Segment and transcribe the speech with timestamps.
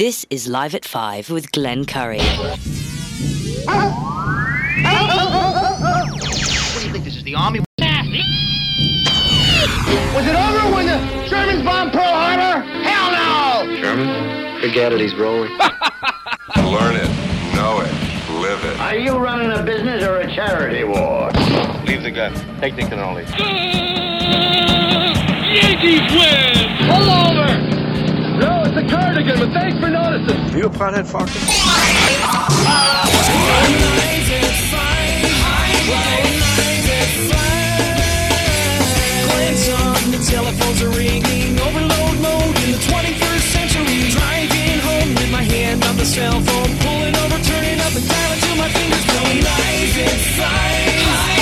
[0.00, 2.20] This is Live at 5 with Glenn Curry.
[2.20, 2.58] What
[6.78, 7.58] do you think this is the army?
[7.58, 7.68] Was
[10.26, 10.96] it over when the
[11.28, 12.62] Germans bombed Pearl Harbor?
[12.82, 13.76] Hell no!
[13.76, 14.62] Sherman?
[14.62, 15.52] Forget it, he's rolling.
[16.56, 17.10] Learn it,
[17.54, 17.92] know it,
[18.40, 18.80] live it.
[18.80, 21.30] Are you running a business or a charity war?
[21.84, 22.32] Leave the gun.
[22.58, 23.28] Take the cannoli.
[25.52, 26.88] Yankees win!
[26.88, 27.79] Pull over!
[28.70, 30.54] No, it's a cardigan, but thanks for noticing.
[30.54, 31.30] Are you a pothead, Fox?
[40.20, 44.10] Telephones are ringing, overload mode in the 21st century.
[44.10, 48.32] Driving home with my hand on the cell phone, pulling over, turning up and down
[48.32, 51.39] until my fingers go live at five.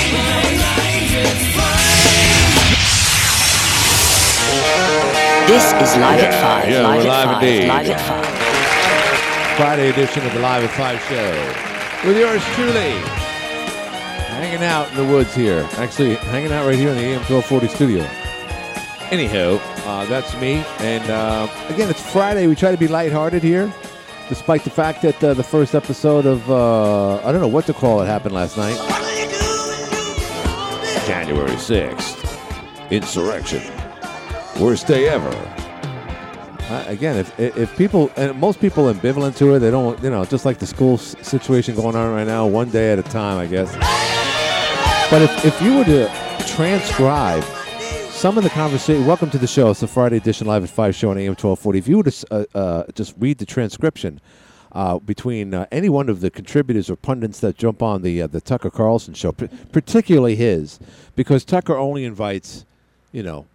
[5.48, 6.70] This is Live at 5.
[6.70, 7.42] Yeah, live we're at live 5.
[7.42, 7.68] indeed.
[7.68, 9.56] Live at 5.
[9.56, 12.90] Friday edition of the Live at 5 show with yours truly.
[14.28, 15.66] Hanging out in the woods here.
[15.78, 18.02] Actually, hanging out right here in the AM 1240 studio.
[19.10, 20.62] Anyhow, uh, that's me.
[20.80, 22.46] And uh, again, it's Friday.
[22.46, 23.72] We try to be lighthearted here,
[24.28, 27.72] despite the fact that uh, the first episode of, uh, I don't know what to
[27.72, 28.76] call it, happened last night.
[31.06, 32.90] January 6th.
[32.90, 33.77] Insurrection.
[34.58, 35.28] Worst day ever.
[36.68, 40.24] Uh, again, if if people and most people ambivalent to it, they don't, you know,
[40.24, 43.46] just like the school situation going on right now, one day at a time, I
[43.46, 43.72] guess.
[45.10, 46.08] But if, if you were to
[46.46, 47.44] transcribe
[48.10, 49.70] some of the conversation, welcome to the show.
[49.70, 51.78] It's the Friday edition live at five show on AM twelve forty.
[51.78, 54.20] If you were to uh, uh, just read the transcription
[54.72, 58.26] uh, between uh, any one of the contributors or pundits that jump on the uh,
[58.26, 60.80] the Tucker Carlson show, p- particularly his,
[61.14, 62.66] because Tucker only invites,
[63.12, 63.46] you know,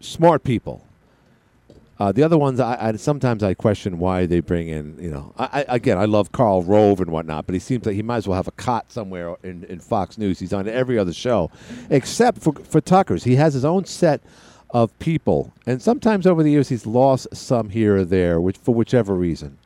[0.00, 0.82] smart people.
[1.98, 4.98] Uh, the other ones, I, I sometimes I question why they bring in.
[5.00, 7.94] You know, I, I, again, I love Karl Rove and whatnot, but he seems like
[7.94, 10.38] he might as well have a cot somewhere in, in Fox News.
[10.38, 11.50] He's on every other show,
[11.88, 13.24] except for for Tucker's.
[13.24, 14.20] He has his own set
[14.70, 18.74] of people, and sometimes over the years he's lost some here or there, which for
[18.74, 19.56] whichever reason.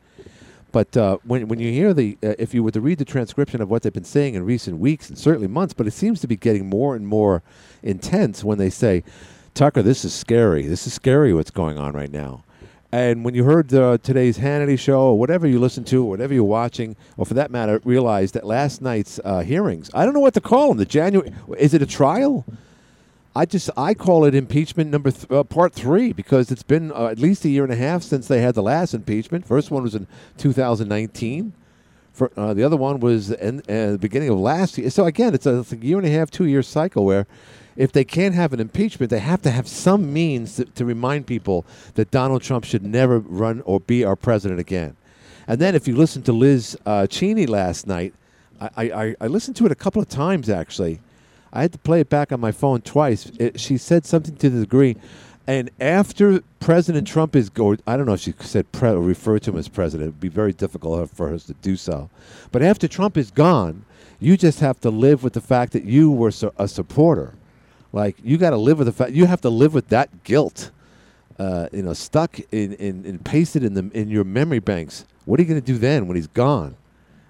[0.71, 3.61] But uh, when when you hear the, uh, if you were to read the transcription
[3.61, 6.27] of what they've been saying in recent weeks and certainly months, but it seems to
[6.27, 7.43] be getting more and more
[7.83, 9.03] intense when they say,
[9.53, 10.67] "Tucker, this is scary.
[10.67, 11.33] This is scary.
[11.33, 12.43] What's going on right now."
[12.93, 16.33] And when you heard uh, today's Hannity show, or whatever you listen to, or whatever
[16.33, 20.19] you're watching, or for that matter, realize that last night's uh, hearings, I don't know
[20.19, 20.77] what to call them.
[20.77, 22.45] The January, is it a trial?
[23.33, 27.05] I just I call it impeachment number th- uh, part three because it's been uh,
[27.07, 29.45] at least a year and a half since they had the last impeachment.
[29.45, 30.05] First one was in
[30.37, 31.53] 2019.
[32.11, 34.89] For, uh, the other one was in the beginning of last year.
[34.89, 37.25] So again, it's a, it's a year and a half, two year cycle where
[37.75, 41.27] if they can't have an impeachment, they have to have some means to, to remind
[41.27, 41.65] people
[41.95, 44.95] that Donald Trump should never run or be our president again.
[45.47, 48.13] And then if you listen to Liz uh, Cheney last night,
[48.59, 50.99] I, I, I- listened to it a couple of times actually.
[51.53, 53.29] I had to play it back on my phone twice.
[53.37, 54.95] It, she said something to the degree,
[55.47, 59.41] and after President Trump is go, I don't know if she said pre, or referred
[59.43, 60.07] to him as president.
[60.07, 62.09] It would be very difficult for her to do so.
[62.53, 63.83] But after Trump is gone,
[64.19, 67.33] you just have to live with the fact that you were a supporter.
[67.93, 70.71] Like you got to live with the fact you have to live with that guilt.
[71.39, 75.05] Uh, you know, stuck in, in, in pasted in the in your memory banks.
[75.25, 76.75] What are you going to do then when he's gone?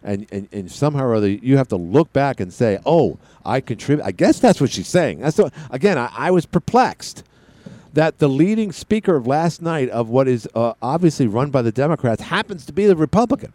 [0.04, 3.62] and, and, and somehow or other you have to look back and say, "Oh, I
[3.62, 5.20] contribute." I guess that's what she's saying.
[5.20, 7.24] That's what, again, I, I was perplexed
[7.94, 11.72] that the leading speaker of last night of what is uh, obviously run by the
[11.72, 13.54] Democrats happens to be the Republican.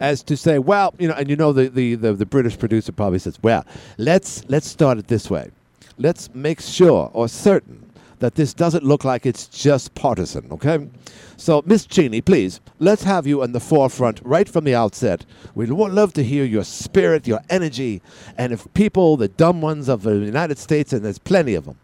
[0.00, 2.92] As to say, well, you know, and you know the, the, the, the British producer
[2.92, 5.50] probably says, well, let's let's start it this way.
[5.98, 10.88] Let's make sure or certain that this doesn't look like it's just partisan, okay?
[11.36, 15.24] So, Miss Cheney, please, let's have you in the forefront right from the outset.
[15.54, 18.02] We'd lo- love to hear your spirit, your energy,
[18.36, 21.78] and if people, the dumb ones of the United States, and there's plenty of them,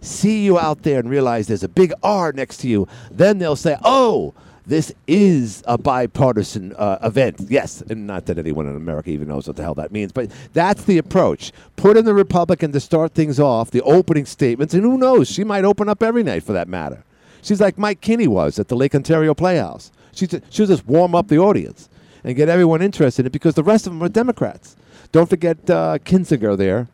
[0.00, 3.56] see you out there and realize there's a big R next to you, then they'll
[3.56, 4.34] say, oh,
[4.66, 7.36] this is a bipartisan uh, event.
[7.48, 10.30] Yes, and not that anyone in America even knows what the hell that means, but
[10.52, 11.52] that's the approach.
[11.76, 15.44] Put in the Republican to start things off, the opening statements, and who knows, she
[15.44, 17.04] might open up every night for that matter.
[17.42, 19.90] She's like Mike Kinney was at the Lake Ontario Playhouse.
[20.12, 21.88] She she'll just warm up the audience
[22.22, 24.76] and get everyone interested in it because the rest of them are Democrats.
[25.10, 26.88] Don't forget uh, Kinzinger there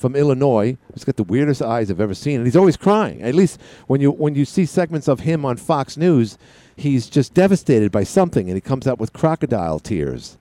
[0.00, 0.78] from Illinois.
[0.94, 3.20] He's got the weirdest eyes I've ever seen, and he's always crying.
[3.22, 6.38] At least when you when you see segments of him on Fox News,
[6.74, 10.38] he's just devastated by something, and he comes out with crocodile tears.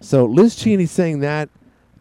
[0.00, 1.50] So Liz Cheney saying that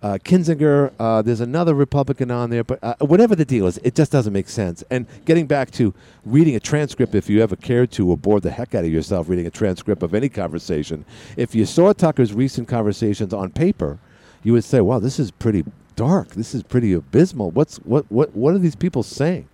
[0.02, 0.94] uh, Kinzinger.
[1.00, 4.32] Uh, there's another Republican on there, but uh, whatever the deal is, it just doesn't
[4.32, 4.84] make sense.
[4.90, 5.94] And getting back to
[6.24, 9.28] reading a transcript, if you ever cared to, or bored the heck out of yourself
[9.28, 11.06] reading a transcript of any conversation,
[11.36, 13.98] if you saw Tucker's recent conversations on paper,
[14.44, 15.66] you would say, "Wow, this is pretty
[15.96, 16.30] dark.
[16.30, 17.52] This is pretty abysmal.
[17.52, 19.48] What's what what what are these people saying?"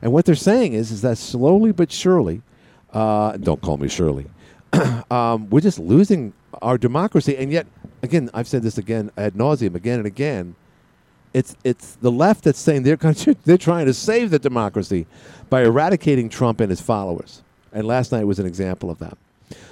[0.00, 2.42] And what they're saying is, is that slowly but surely,
[2.92, 4.26] uh, don't call me Shirley,
[5.10, 6.32] um, we're just losing
[6.62, 7.36] our democracy.
[7.36, 7.66] And yet,
[8.02, 10.54] again, I've said this again ad nauseum, again and again.
[11.34, 12.96] It's it's the left that's saying they're
[13.44, 15.06] they're trying to save the democracy
[15.50, 17.42] by eradicating Trump and his followers.
[17.72, 19.18] And last night was an example of that.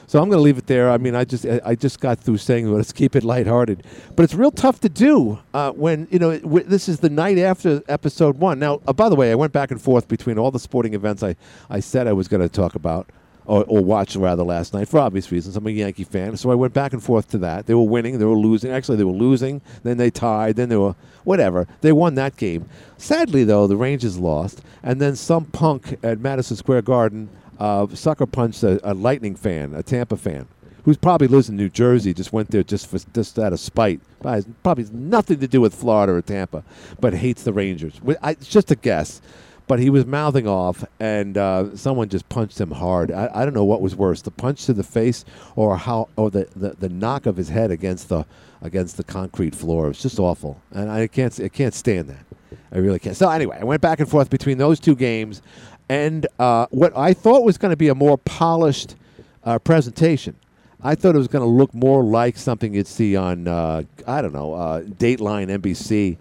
[0.07, 0.91] So I'm going to leave it there.
[0.91, 3.83] I mean, I just I just got through saying let's keep it lighthearted,
[4.15, 7.39] but it's real tough to do uh, when you know w- this is the night
[7.39, 8.59] after episode one.
[8.61, 11.23] Now, uh, by the way, I went back and forth between all the sporting events
[11.23, 11.35] I
[11.69, 13.11] I said I was going to talk about.
[13.49, 15.55] Or, or watch rather last night for obvious reasons.
[15.55, 17.67] I'm a Yankee fan, so I went back and forth to that.
[17.67, 18.73] They were winning, they were losing.
[18.73, 19.63] Actually, they were losing.
[19.85, 20.57] Then they tied.
[20.57, 21.69] Then they were whatever.
[21.81, 22.69] They won that game.
[22.99, 28.27] Sadly, though, the Rangers lost, and then some punk at Madison Square Garden uh, sucker
[28.27, 30.47] punched a, a Lightning fan, a Tampa fan,
[30.85, 32.15] who's probably lives in New Jersey.
[32.15, 34.01] Just went there just for just out of spite.
[34.21, 36.65] Probably probably has nothing to do with Florida or Tampa,
[37.01, 38.01] but hates the Rangers.
[38.23, 39.21] I, it's just a guess.
[39.69, 43.11] But he was mouthing off, and uh, someone just punched him hard.
[43.11, 45.25] I, I don't know what was worse, the punch to the face
[45.57, 48.27] or how, or the, the, the knock of his head against the
[48.63, 49.87] against the concrete floor.
[49.87, 52.25] It was just awful, and I can't I can't stand that.
[52.71, 53.17] I really can't.
[53.17, 55.43] So anyway, I went back and forth between those two games,
[55.89, 58.97] and uh, what I thought was going to be a more polished
[59.45, 60.37] uh, presentation.
[60.83, 64.23] I thought it was going to look more like something you'd see on uh, I
[64.23, 66.17] don't know uh, Dateline NBC,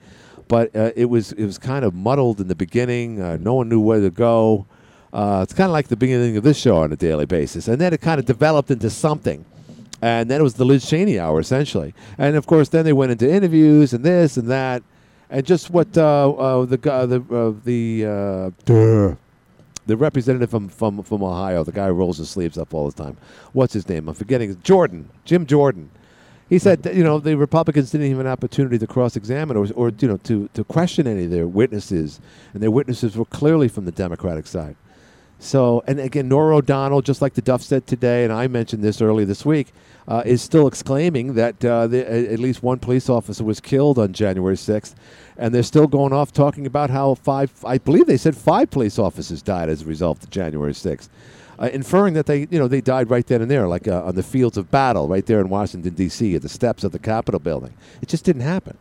[0.48, 3.22] but uh, it was it was kind of muddled in the beginning.
[3.22, 4.66] Uh, no one knew where to go.
[5.14, 7.94] It's kind of like the beginning of this show on a daily basis, and then
[7.94, 9.46] it kind of developed into something.
[10.02, 13.12] And then it was the Liz Cheney hour essentially, and of course then they went
[13.12, 14.84] into interviews and this and that,
[15.30, 18.54] and just what the the the
[19.86, 23.04] the representative from, from from Ohio, the guy who rolls his sleeves up all the
[23.04, 23.18] time.
[23.54, 24.08] What's his name?
[24.10, 24.60] I'm forgetting.
[24.64, 25.90] Jordan, Jim Jordan.
[26.48, 29.68] He said, that, you know, the Republicans didn't even have an opportunity to cross-examine or,
[29.74, 32.20] or you know, to, to question any of their witnesses,
[32.54, 34.76] and their witnesses were clearly from the Democratic side.
[35.40, 39.02] So, and again, Norah O'Donnell, just like the Duff said today, and I mentioned this
[39.02, 39.74] earlier this week,
[40.08, 44.14] uh, is still exclaiming that uh, the, at least one police officer was killed on
[44.14, 44.96] January 6th,
[45.38, 48.98] and they're still going off talking about how five, I believe they said five police
[48.98, 51.10] officers died as a result of January 6th,
[51.60, 54.16] uh, inferring that they, you know, they died right then and there, like uh, on
[54.16, 56.36] the fields of battle, right there in Washington D.C.
[56.36, 57.74] at the steps of the Capitol building.
[58.02, 58.78] It just didn't happen.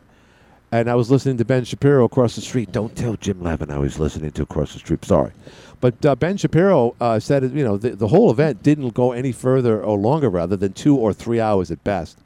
[0.71, 2.71] And I was listening to Ben Shapiro across the street.
[2.71, 5.05] Don't tell Jim Levin I was listening to across the street.
[5.05, 5.31] Sorry.
[5.79, 9.31] But uh, Ben Shapiro uh, said, you know, the, the whole event didn't go any
[9.31, 12.17] further or longer, rather, than two or three hours at best.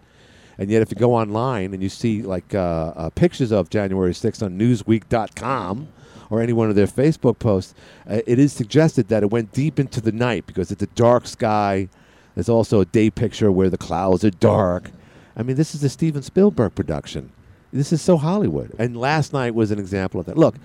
[0.57, 4.13] And yet, if you go online and you see like uh, uh, pictures of January
[4.13, 5.87] 6th on Newsweek.com
[6.29, 7.73] or any one of their Facebook posts,
[8.09, 11.27] uh, it is suggested that it went deep into the night because it's a dark
[11.27, 11.87] sky.
[12.35, 14.91] There's also a day picture where the clouds are dark.
[15.35, 17.31] I mean, this is a Steven Spielberg production.
[17.71, 18.73] This is so Hollywood.
[18.79, 20.37] And last night was an example of that.
[20.37, 20.55] Look,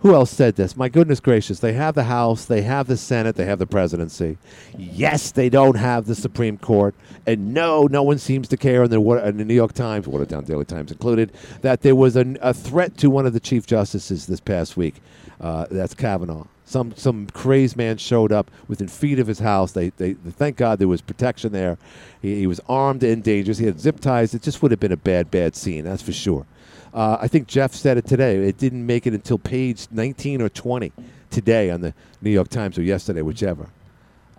[0.00, 0.76] who else said this?
[0.76, 1.60] My goodness gracious.
[1.60, 4.36] They have the House, they have the Senate, they have the presidency.
[4.76, 6.96] Yes, they don't have the Supreme Court.
[7.24, 10.44] And no, no one seems to care in the, in the New York Times, Watertown
[10.44, 11.30] Daily Times included,
[11.60, 14.96] that there was a, a threat to one of the Chief Justices this past week.
[15.40, 16.46] Uh, that's Kavanaugh.
[16.72, 19.72] Some some crazed man showed up within feet of his house.
[19.72, 21.76] They, they thank God there was protection there.
[22.22, 23.58] He, he was armed and dangerous.
[23.58, 24.32] He had zip ties.
[24.32, 25.84] It just would have been a bad bad scene.
[25.84, 26.46] That's for sure.
[26.94, 28.36] Uh, I think Jeff said it today.
[28.36, 30.92] It didn't make it until page 19 or 20
[31.30, 31.92] today on the
[32.22, 33.68] New York Times or yesterday, whichever.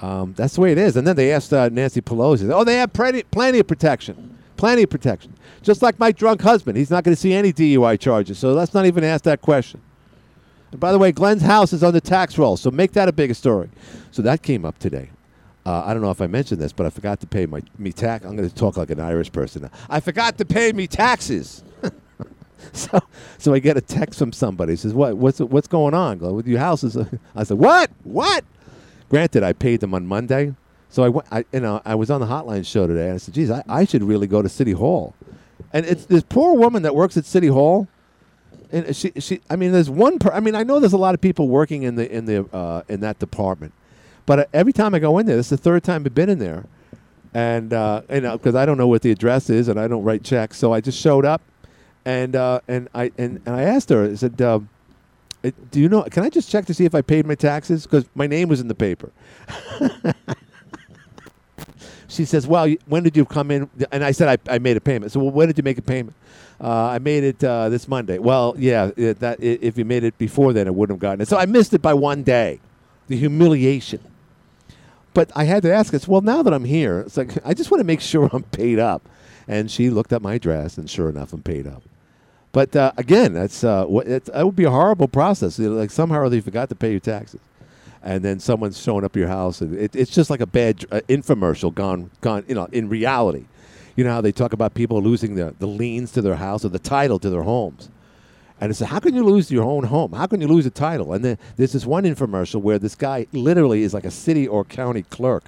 [0.02, 0.98] Um, that's the way it is.
[0.98, 4.38] And then they asked uh, Nancy Pelosi, oh, they have plenty, plenty of protection.
[4.58, 5.34] Plenty of protection.
[5.62, 6.78] Just like my drunk husband.
[6.78, 8.40] He's not going to see any DUI charges.
[8.40, 9.82] So let's not even ask that question.
[10.74, 12.58] And by the way, Glenn's house is on the tax roll.
[12.58, 13.70] So make that a bigger story.
[14.12, 15.10] So that came up today.
[15.66, 17.94] Uh, I don't know if I mentioned this, but I forgot to pay my me
[17.94, 18.26] tax.
[18.26, 19.62] I'm going to talk like an Irish person.
[19.62, 19.70] now.
[19.90, 21.64] I forgot to pay me taxes.
[22.72, 23.00] So,
[23.38, 24.78] so I get a text from somebody.
[24.78, 25.18] Says, "What?
[25.18, 26.18] What's what's going on?
[26.18, 26.98] Go with your house is."
[27.36, 27.92] I said, "What?
[28.04, 28.46] What?"
[29.10, 30.56] Granted, I paid them on Monday,
[30.90, 31.28] so I went.
[31.30, 33.64] I you know I was on the hotline show today, and I said, "Geez, I,
[33.68, 35.14] I should really go to City Hall."
[35.74, 37.88] And it's this poor woman that works at City Hall,
[38.74, 39.40] and she she.
[39.50, 40.20] I mean, there's one.
[40.20, 42.46] Per, I mean, I know there's a lot of people working in the in the
[42.54, 43.74] uh, in that department,
[44.26, 46.30] but uh, every time I go in there, this is the third time I've been
[46.30, 46.66] in there,
[47.34, 50.04] and uh, you know because I don't know what the address is and I don't
[50.04, 51.42] write checks, so I just showed up
[52.06, 54.04] and uh, and I and, and I asked her.
[54.04, 54.60] I said, uh,
[55.72, 56.04] "Do you know?
[56.04, 57.84] Can I just check to see if I paid my taxes?
[57.84, 59.12] Because my name was in the paper."
[62.14, 64.82] She says, "Well, when did you come in?" And I said, "I, I made a
[64.82, 66.16] payment." So, well, when did you make a payment?
[66.62, 68.20] Uh, I made it uh, this Monday.
[68.20, 71.22] Well, yeah, it, that i- if you made it before then, it wouldn't have gotten
[71.22, 71.28] it.
[71.28, 72.60] So I missed it by one day.
[73.08, 74.00] The humiliation.
[75.14, 77.70] But I had to ask us, well, now that I'm here, it's like I just
[77.70, 79.02] want to make sure I'm paid up.
[79.48, 81.84] And she looked at my address, and sure enough, I'm paid up.
[82.54, 85.60] But uh, again, that's uh, that would be a horrible process.
[85.60, 87.42] Like somehow or other, you forgot to pay your taxes,
[88.04, 91.02] and then someone's showing up your house, and it, it's just like a bad uh,
[91.08, 92.44] infomercial gone gone.
[92.48, 93.46] You know, in reality,
[93.96, 96.70] you know how they talk about people losing the the liens to their house or
[96.70, 97.90] the title to their homes.
[98.62, 100.14] And it's how can you lose your own home?
[100.14, 101.14] How can you lose a title?
[101.14, 104.64] And then there's this one infomercial where this guy literally is like a city or
[104.64, 105.46] county clerk,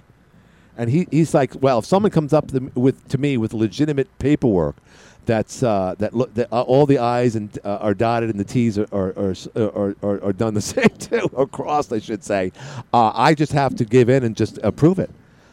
[0.78, 4.08] and he, he's like, well, if someone comes up to, with to me with legitimate
[4.20, 4.76] paperwork,
[5.26, 8.44] that's uh, that look that uh, all the I's and uh, are dotted and the
[8.44, 12.24] T's are are, are, are, are, are done the same too, or crossed, I should
[12.24, 12.52] say.
[12.94, 15.10] Uh, I just have to give in and just approve it,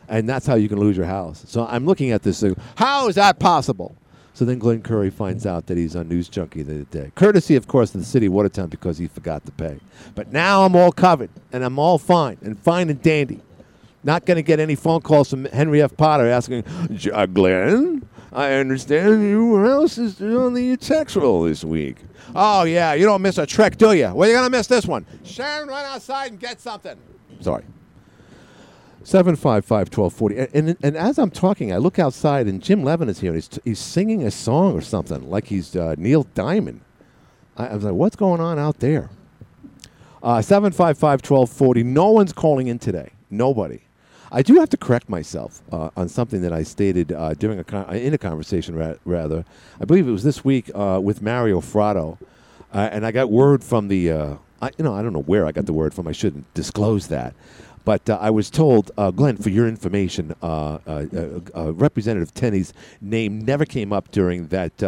[0.08, 1.44] and that's how you can lose your house.
[1.46, 2.40] So I'm looking at this.
[2.40, 3.94] thing, How is that possible?
[4.34, 7.12] So then Glenn Curry finds out that he's on News Junkie the day.
[7.14, 9.78] Courtesy, of course, of the city of Watertown because he forgot to pay.
[10.14, 13.42] But now I'm all covered and I'm all fine and fine and dandy.
[14.02, 15.96] Not going to get any phone calls from Henry F.
[15.98, 16.64] Potter asking,
[16.94, 21.96] "J- uh, Glenn, I understand your else is on the tax roll this week.
[22.34, 24.10] Oh, yeah, you don't miss a trick, do you?
[24.14, 25.04] Well, you're going to miss this one.
[25.22, 26.96] Sharon, run outside and get something.
[27.40, 27.64] Sorry.
[29.04, 30.38] 755 1240.
[30.38, 33.42] And, and, and as I'm talking, I look outside and Jim Levin is here and
[33.42, 36.80] he's, he's singing a song or something like he's uh, Neil Diamond.
[37.56, 39.10] I, I was like, what's going on out there?
[40.22, 41.82] Uh, 755 1240.
[41.82, 43.10] No one's calling in today.
[43.28, 43.82] Nobody.
[44.34, 47.64] I do have to correct myself uh, on something that I stated uh, during a
[47.64, 49.44] con- in a conversation, ra- rather.
[49.78, 52.16] I believe it was this week uh, with Mario Fratto,
[52.72, 54.10] uh, and I got word from the.
[54.10, 56.08] Uh, I, you know, I don't know where I got the word from.
[56.08, 57.34] I shouldn't disclose that,
[57.84, 62.72] but uh, I was told, Glenn, for your information, Representative Tenney's
[63.02, 64.78] name never came up during that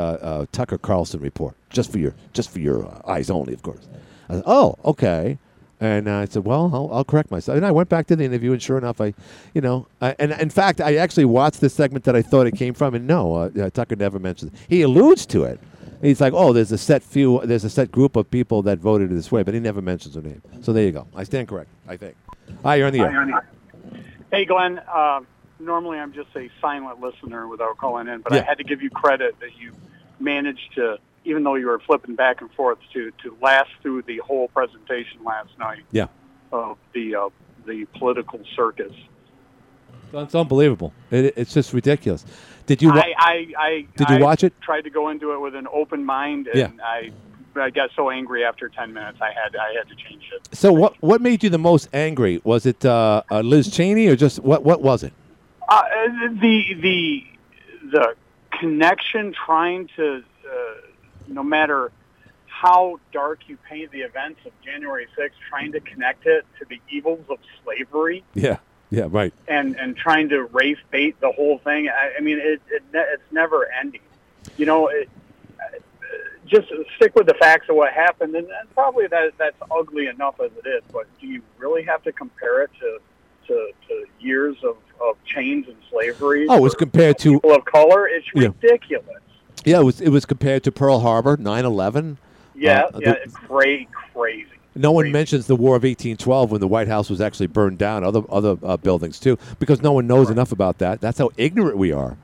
[0.53, 1.55] Tucker Carlson report.
[1.69, 3.89] Just for your, just for your eyes only, of course.
[4.31, 5.39] Said, oh, okay.
[5.85, 7.59] And uh, I said, well, I'll, I'll correct myself.
[7.59, 9.13] And I went back to the interview, and sure enough, I,
[9.53, 12.57] you know, I, and in fact, I actually watched the segment that I thought it
[12.57, 14.61] came from, and no, uh, uh, Tucker never mentioned it.
[14.67, 15.61] He alludes to it.
[16.01, 19.11] He's like, oh, there's a set few, there's a set group of people that voted
[19.11, 20.41] this way, but he never mentions their name.
[20.63, 21.07] So there you go.
[21.15, 22.17] I stand correct, I think.
[22.63, 23.47] Hi, you're on the air.
[24.33, 24.79] Hey, Glenn.
[24.79, 25.21] Uh,
[25.61, 28.89] normally, I'm just a silent listener without calling in, but I had to give you
[28.89, 29.75] credit that you
[30.19, 34.19] managed to, even though you were flipping back and forth, to to last through the
[34.19, 36.07] whole presentation last night Yeah.
[36.53, 37.29] of the uh,
[37.67, 38.93] the political circus.
[40.13, 40.93] It's unbelievable.
[41.11, 42.25] It, it's just ridiculous.
[42.67, 42.89] Did you?
[42.91, 44.53] Wa- I, I, I Did you I watch it?
[44.61, 46.85] Tried to go into it with an open mind, and Yeah.
[46.85, 47.11] I
[47.57, 50.49] I got so angry after ten minutes, I had I had to change it.
[50.55, 50.95] so what?
[51.03, 52.41] What made you the most angry?
[52.45, 54.63] Was it uh, uh, Liz Cheney or just what?
[54.65, 55.13] What was it?
[55.69, 55.83] Uh,
[56.41, 57.25] the the
[57.91, 58.15] the
[58.61, 60.53] connection, trying to, uh,
[61.29, 61.91] no matter
[62.47, 66.81] how dark you paint the events of January 6th, trying to connect it to the
[66.89, 68.59] evils of slavery Yeah.
[68.91, 69.07] Yeah.
[69.11, 69.33] Right.
[69.49, 71.89] and and trying to race bait the whole thing.
[71.89, 74.01] I, I mean, it, it it's never ending.
[74.57, 75.09] You know, it,
[75.59, 75.79] uh,
[76.47, 80.39] just stick with the facts of what happened, and, and probably that that's ugly enough
[80.41, 80.83] as it is.
[80.93, 82.99] But do you really have to compare it to
[83.49, 86.47] to, to years of, of chains and slavery?
[86.49, 88.07] Oh, it was for compared to people of color.
[88.07, 88.49] It's Yeah.
[88.63, 89.23] ridiculous.
[89.65, 89.81] Yeah.
[89.81, 92.17] It was it was compared to Pearl Harbor, 9/11.
[92.55, 93.89] Yeah, Uh, yeah, the- it's crazy.
[94.77, 98.03] No one mentions the War of 1812 when the White House was actually burned down.
[98.03, 101.01] Other other uh, buildings too, because no one knows enough about that.
[101.01, 102.17] That's how ignorant we are.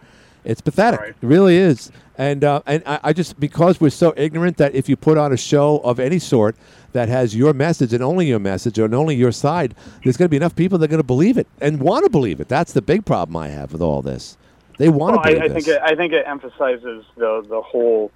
[0.45, 1.01] It's pathetic.
[1.01, 1.11] Right.
[1.11, 1.93] It really is.
[2.19, 5.33] And uh, and I, I just because we're so ignorant that if you put on
[5.33, 6.57] a show of any sort
[6.93, 10.31] that has your message and only your message and only your side, there's going to
[10.31, 12.49] be enough people that are going to believe it and want to believe it.
[12.49, 14.37] That's the big problem I have with all this.
[14.81, 15.55] They want Well, to I, believe I this.
[15.55, 18.13] think it, I think it emphasizes the the whole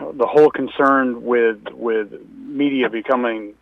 [0.00, 3.54] the whole concern with with media becoming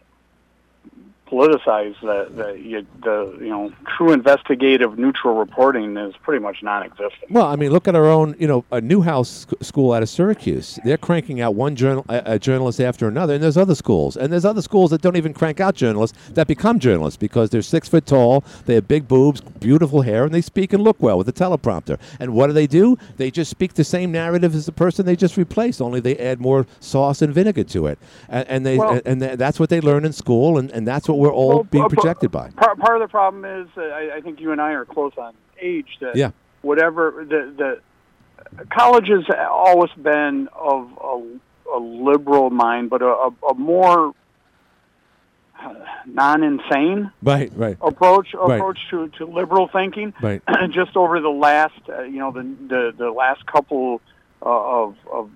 [1.30, 7.30] politicized that, that you, the you know true investigative neutral reporting is pretty much non-existent.
[7.30, 10.08] Well, I mean, look at our own, you know, a Newhouse sc- school out of
[10.08, 10.78] Syracuse.
[10.84, 14.32] They're cranking out one journal, a, a journalist after another, and there's other schools, and
[14.32, 17.88] there's other schools that don't even crank out journalists that become journalists because they're six
[17.88, 21.28] foot tall, they have big boobs, beautiful hair, and they speak and look well with
[21.28, 21.98] a teleprompter.
[22.18, 22.96] And what do they do?
[23.16, 26.40] They just speak the same narrative as the person they just replaced, only they add
[26.40, 29.80] more sauce and vinegar to it, and, and they Well- and th- that's what they
[29.80, 32.50] learn in school, and, and that's what we're all Well, being uh, projected by.
[32.50, 35.12] Part, part of the problem is uh, I, I think you and I are close
[35.18, 35.98] on age.
[36.00, 36.30] That Yeah.
[36.62, 43.30] whatever the the college has always been of a, a liberal mind, but a, a,
[43.50, 44.14] a more
[46.06, 48.56] non-insane Right, right, approach Right.
[48.56, 50.14] approach to, to liberal thinking.
[50.22, 50.40] right.
[50.70, 54.00] just over the last, uh, you know, the, the the last couple
[54.42, 55.30] uh, of of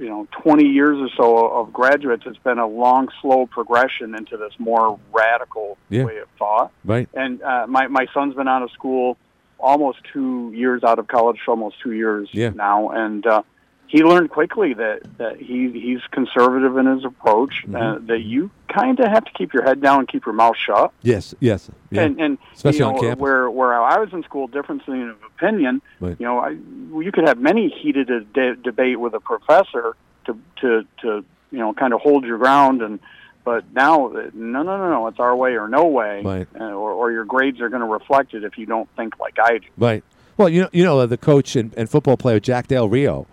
[0.00, 4.36] you know 20 years or so of graduates, it's been a long, slow progression into
[4.36, 6.04] this more radical Yeah.
[6.04, 6.72] way of thought.
[6.84, 7.08] Right.
[7.14, 9.16] And uh, my my son's been out of school
[9.58, 12.48] almost two years out of college, for almost two years Yeah.
[12.50, 13.42] now, and uh,
[13.90, 17.64] he learned quickly that that he he's conservative in his approach.
[17.64, 17.74] Mm-hmm.
[17.74, 20.56] Uh, that you kind of have to keep your head down and keep your mouth
[20.56, 20.92] shut.
[21.02, 21.68] Yes, yes.
[21.90, 22.02] Yeah.
[22.02, 23.20] And, and Especially you on know, campus.
[23.20, 25.82] where where I was in school, difference in opinion.
[25.98, 26.16] Right.
[26.20, 30.38] You know, I, you could have many heated a de- debate with a professor to
[30.60, 33.00] to to you know kind of hold your ground and.
[33.42, 35.06] But now, uh, no, no, no, no.
[35.06, 36.46] It's our way or no way, Right.
[36.60, 39.38] uh, or, or your grades are going to reflect it if you don't think like
[39.42, 39.66] I do.
[39.78, 40.04] Right.
[40.36, 43.26] Well, you know, you know uh, the coach and, and football player Jack Del Rio.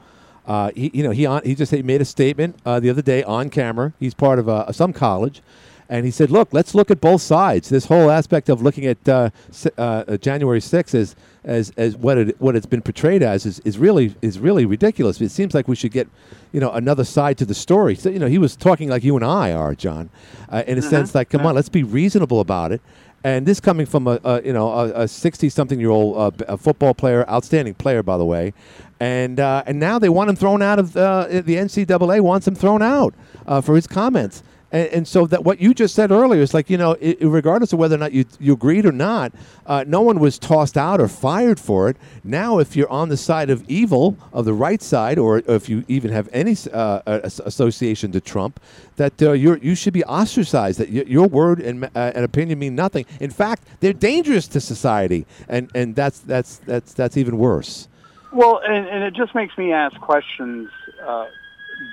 [0.47, 3.01] Uh, he, you know, he on, he just he made a statement uh, the other
[3.01, 3.93] day on camera.
[3.99, 5.41] He's part of uh, some college,
[5.89, 7.67] and he said, "Look, let's look at both sides.
[7.67, 9.29] This whole aspect of looking at uh,
[9.77, 13.59] uh, uh, January 6th as as as what it what it's been portrayed as is,
[13.59, 15.19] is really is really ridiculous.
[15.21, 16.07] It seems like we should get,
[16.51, 17.95] you know, another side to the story.
[17.95, 20.09] So, you know, he was talking like you and I are, John,
[20.49, 22.81] uh, in a sense like, come on, let's be reasonable about it.
[23.27, 26.93] And this coming from a, a you know a sixty something year old uh, football
[26.93, 28.53] player, outstanding player by the way,
[29.01, 32.55] and uh, and now they want him thrown out of uh, the NCAA wants him
[32.55, 33.13] thrown out
[33.45, 34.43] uh, for his comments.
[34.71, 37.73] And, and so that what you just said earlier is like you know, i regardless
[37.73, 39.31] of whether or not you you agreed or not,
[39.65, 41.97] uh, no one was tossed out or fired for it.
[42.23, 45.85] Now, if you're on the side of evil, of the right side, or if you
[45.87, 48.59] even have any uh, association to Trump,
[48.97, 50.79] that uh, you're you should be ostracized.
[50.79, 53.05] That y- your word and uh, and opinion mean nothing.
[53.19, 57.87] In fact, they're dangerous to society, and and that's that's that's that's even worse.
[58.33, 60.69] Well, and, and it just makes me ask questions,
[61.01, 61.27] uh,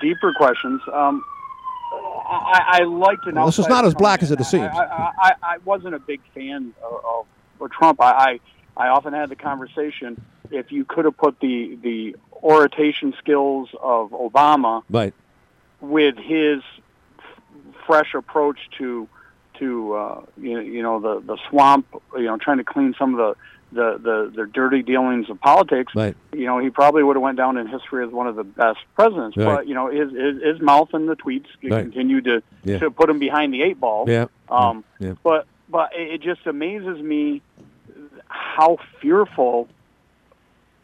[0.01, 0.81] deeper questions.
[0.91, 1.23] Um,
[2.27, 3.41] I, I like to know.
[3.41, 4.63] Well, this is not as black as it seems.
[4.73, 7.25] I, I, I, wasn't a big fan of,
[7.59, 8.01] of, Trump.
[8.01, 8.39] I, I
[8.77, 10.21] I often had the conversation.
[10.51, 15.13] If you could have put the the oration skills of Obama Right.
[15.81, 16.61] with his
[17.17, 17.23] f-
[17.87, 19.07] fresh approach to
[19.59, 23.17] to uh, you, you know the the swamp, you know, trying to clean some of
[23.17, 23.35] the
[23.75, 25.93] the the, the dirty dealings of politics.
[25.95, 26.15] Right.
[26.33, 28.79] You know, he probably would have went down in history as one of the best
[28.95, 29.37] presidents.
[29.37, 29.45] Right.
[29.45, 31.83] But you know, his his, his mouth and the tweets Right.
[31.83, 32.79] continue to Yeah.
[32.79, 34.05] to put him behind the eight ball.
[34.07, 34.25] Yeah.
[34.49, 35.13] Um, Yeah.
[35.23, 37.41] But but it just amazes me
[38.27, 39.67] how fearful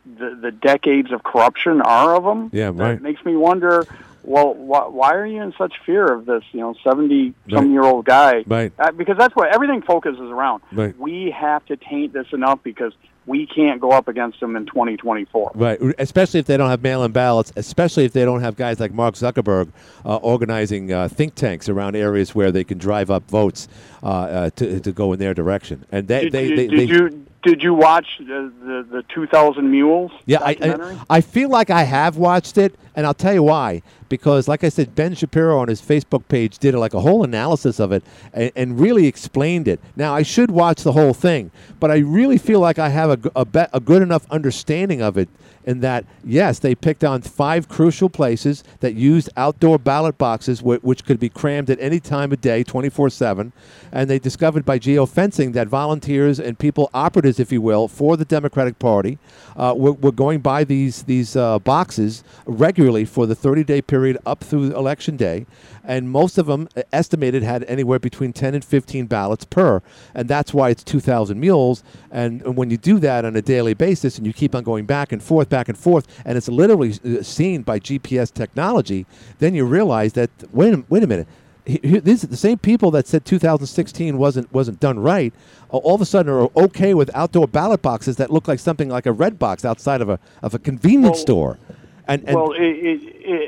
[0.06, 2.50] the the decades of corruption are of him.
[2.54, 3.02] Yeah, That right.
[3.02, 3.86] makes me wonder.
[4.24, 6.44] Well, why, why are you in such fear of this?
[6.52, 7.72] You know, seventy some Right.
[7.72, 8.44] year old guy.
[8.48, 8.72] Right.
[8.78, 10.62] Uh, because that's what everything focuses around.
[10.72, 10.98] Right.
[11.00, 12.94] We have to taint this enough because
[13.28, 15.52] we can't go up against him in 2024.
[15.54, 18.92] Right, especially if they don't have mail-in ballots, especially if they don't have guys like
[18.94, 19.70] Mark Zuckerberg
[20.04, 23.68] uh, organizing uh, think tanks around areas where they can drive up votes
[24.02, 25.86] uh, uh, to, to go in their direction.
[25.92, 29.04] And they, Did, they, you, they, did they- you did you watch the the, the
[29.14, 30.12] 2000 Mules?
[30.28, 30.56] yeah, I.
[30.62, 33.82] I, I feel like I have watched it, and I'll tell you why.
[34.12, 37.80] Because, like I said, Ben Shapiro on his Facebook page did like a whole analysis
[37.80, 39.80] of it and, and really explained it.
[39.96, 43.32] Now, I should watch the whole thing, but I really feel like I have a,
[43.38, 45.30] a, be- a good enough understanding of it
[45.64, 50.84] in that, yes, they picked on five crucial places that used outdoor ballot boxes, wh-
[50.84, 53.54] which could be crammed at any time of day, 24 7.
[53.92, 58.26] And they discovered by geofencing that volunteers and people, operatives, if you will, for the
[58.26, 59.20] Democratic Party
[59.56, 64.01] uh, were, were going by these, these uh, boxes regularly for the 30 day period
[64.26, 65.46] up through Election Day.
[65.84, 69.82] And most of them uh, estimated had anywhere between 10 and 15 ballots per.
[70.14, 71.84] And that's why it's 2,000 mules.
[72.12, 74.86] And, and when you do that on a daily basis and you keep on going
[74.86, 79.06] back and forth, back and forth, and it's literally uh, seen by GPS technology,
[79.40, 81.28] then you realize that, wait a, wait a minute.
[81.66, 85.32] He- he- These are the same people that said 2016 wasn't wasn't done right.
[85.70, 89.06] All of a sudden, are okay with outdoor ballot boxes that look like something like
[89.06, 91.60] a red box outside of a of a convenience Well- store.
[92.08, 93.00] And, and well, it, it,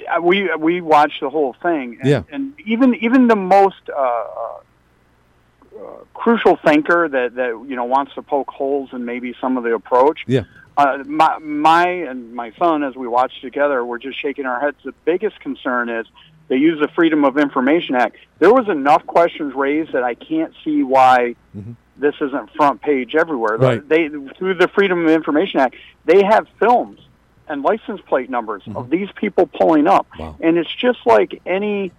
[0.08, 2.24] it, we we watched the whole thing, and, Yeah.
[2.32, 4.00] and even even the most uh,
[5.76, 5.80] uh,
[6.14, 9.74] crucial thinker that that you know wants to poke holes in maybe some of the
[9.74, 10.24] approach.
[10.28, 10.44] yeah,
[10.78, 14.78] Uh, my my and my son, as we watched together, we're just shaking our heads.
[14.84, 16.06] The biggest concern is
[16.48, 18.18] they use the Freedom of Information Act.
[18.40, 21.36] There was enough questions raised that I can't see why
[21.98, 23.58] this isn't front page everywhere.
[23.58, 23.64] Mm-hmm.
[23.64, 23.90] Right.
[23.90, 27.00] They through the Freedom of Information Act, they have films
[27.48, 30.22] and license plate numbers of these people pulling up, Mm-hmm.
[30.24, 30.36] Wow.
[30.42, 31.92] and it's just like any.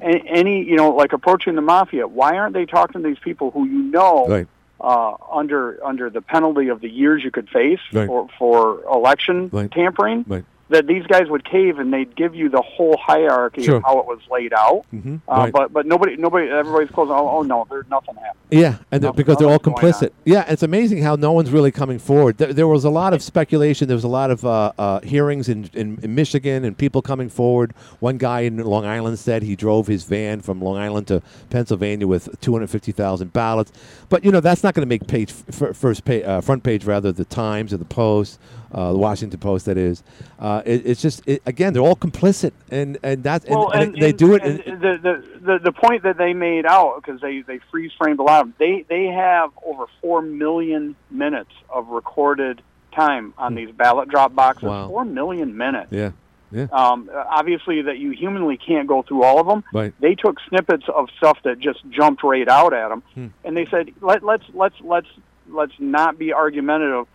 [0.00, 2.06] Any, you know, like approaching the mafia.
[2.06, 4.46] Why aren't they talking to these people who you know right,
[4.80, 8.06] uh, under under the penalty of the years you could face Right.
[8.06, 9.70] for for election Right.
[9.70, 10.24] tampering.
[10.68, 13.76] That these guys would cave and they'd give you the whole hierarchy Sure.
[13.76, 14.84] of how it was laid out.
[14.94, 15.52] Mhm, Uh, right.
[15.52, 17.12] But but nobody nobody everybody's closing.
[17.14, 18.32] Oh, oh no, there's nothing happening.
[18.50, 20.00] Yeah, and Nothing- because they're all nothing's going on.
[20.00, 20.10] complicit.
[20.24, 22.38] Yeah, it's amazing how no one's really coming forward.
[22.38, 23.86] There, there was a lot of speculation.
[23.88, 27.28] There was a lot of uh, uh, hearings in, in, in Michigan and people coming
[27.28, 27.74] forward.
[28.00, 32.06] One guy in Long Island said he drove his van from Long Island to Pennsylvania
[32.06, 33.72] with 250,000 ballots.
[34.08, 36.84] But you know that's not going to make page f- first page, uh, front page
[36.84, 38.38] rather the Times or the Post,
[38.72, 39.66] uh, the Washington Post.
[39.66, 40.02] That is.
[40.38, 43.82] Uh, it, it's just it, again they're all complicit, and and that and, Well, and
[43.94, 44.42] and, they and- do it.
[44.42, 48.22] the, the the the point that they made out because they they freeze framed a
[48.22, 48.54] lot of them.
[48.58, 52.62] They they have over four million minutes of recorded
[52.94, 54.62] time on these ballot drop boxes.
[54.62, 54.68] Hmm.
[54.68, 54.88] Wow.
[54.88, 55.88] Four million minutes.
[55.90, 56.10] yeah,
[56.50, 59.64] yeah, Um, obviously, that you humanly can't go through all of them.
[59.72, 59.94] right.
[60.00, 63.26] They took snippets of stuff that just jumped right out at them, Hmm.
[63.44, 65.06] and they said, Let, "Let's let's let's
[65.48, 67.06] let's not be argumentative."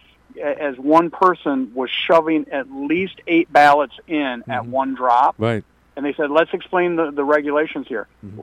[0.41, 4.71] As one person was shoving at least eight ballots in at Mm-hmm.
[4.71, 5.63] one drop, Right.
[5.95, 8.07] and they said, "Let's explain the, the regulations here.
[8.25, 8.41] Mm-hmm.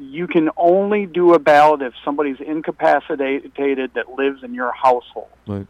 [0.00, 5.28] You can only do a ballot if somebody's incapacitated that lives in your household.
[5.46, 5.66] Right.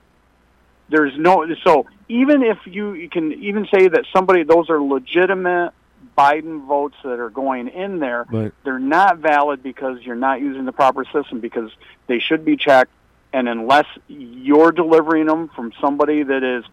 [0.88, 5.72] There's no so even if you, you can even say that somebody those are legitimate
[6.16, 8.52] Biden votes that are going in there, Right.
[8.64, 11.70] they're not valid because you're not using the proper system because
[12.06, 12.90] they should be checked.
[13.36, 16.64] And unless you're delivering them from somebody that is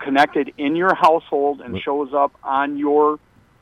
[0.00, 1.82] connected in your household and Right.
[1.84, 3.20] shows up on your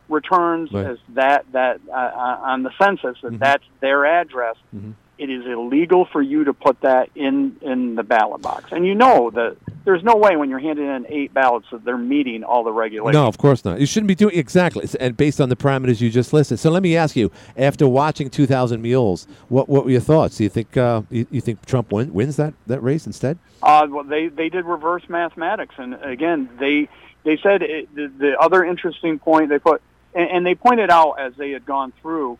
[0.09, 0.87] returns Right.
[0.87, 3.38] as that that uh, uh, on the census that Mhm.
[3.40, 4.94] that's their address, Mhm.
[5.18, 8.72] it is illegal for you to put that in in the ballot box.
[8.72, 11.96] And you know that there's no way when you're handing in eight ballots that they're
[11.96, 13.14] meeting all the regulations.
[13.14, 13.80] No, of course not.
[13.80, 16.58] You shouldn't be doing exactly, and based on the parameters you just listed.
[16.58, 20.36] So let me ask you: After watching 2,000 Mules, what what were your thoughts?
[20.36, 23.38] Do you think uh, you, you think Trump win, wins that, that race instead?
[23.62, 26.88] Uh, well, they they did reverse mathematics, and again, they
[27.24, 29.82] they said it, the, the other interesting point they put,
[30.14, 32.38] and, and they pointed out as they had gone through,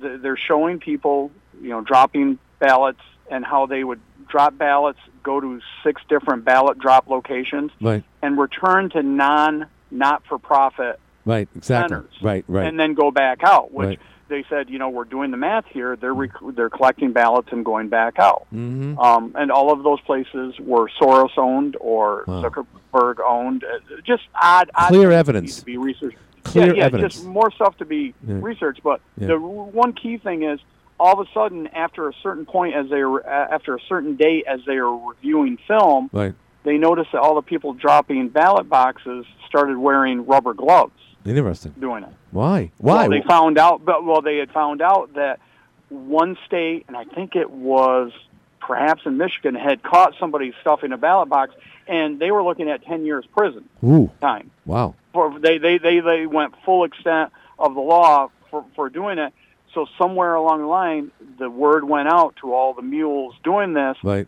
[0.00, 5.40] the, they're showing people, you know, dropping ballots and how they would drop ballots, go
[5.40, 11.48] to six different ballot drop locations, Right, and return to non not for profit right,
[11.56, 11.94] exactly.
[11.96, 12.66] centers, Right, right.
[12.66, 13.72] and then go back out.
[13.72, 14.00] Which Right.
[14.28, 15.96] they said, you know, we're doing the math here.
[15.96, 18.46] They're rec- they're collecting ballots and going back out.
[18.54, 18.98] mm-hmm.
[18.98, 22.42] Um, and all of those places were Soros owned or Wow.
[22.42, 23.64] Zuckerberg owned.
[23.64, 25.58] Uh, Just odd, odd Clear evidence.
[25.60, 26.18] To be researched.
[26.44, 27.14] Clear yeah, yeah, evidence.
[27.16, 28.36] just more stuff to be Yeah.
[28.40, 28.82] researched.
[28.82, 30.60] But the r- one key thing is,
[31.00, 34.16] all of a sudden, after a certain point, as they were uh, after a certain
[34.16, 36.34] date, as they were reviewing film, Right.
[36.64, 40.92] they noticed that all the people dropping ballot boxes started wearing rubber gloves
[41.24, 41.74] Interesting.
[41.78, 42.10] doing it.
[42.30, 42.70] Why?
[42.78, 43.06] Why?
[43.06, 45.40] Well, they found out, but well, they had found out that
[45.88, 48.12] one state, and I think it was
[48.60, 51.54] perhaps in Michigan, had caught somebody stuffing a ballot box,
[51.86, 54.50] and they were looking at ten years prison Ooh, time.
[54.66, 54.94] wow.
[55.14, 59.32] For they they they they went full extent of the law for for doing it.
[59.74, 63.96] So somewhere along the line, the word went out to all the mules doing this.
[64.02, 64.26] Right.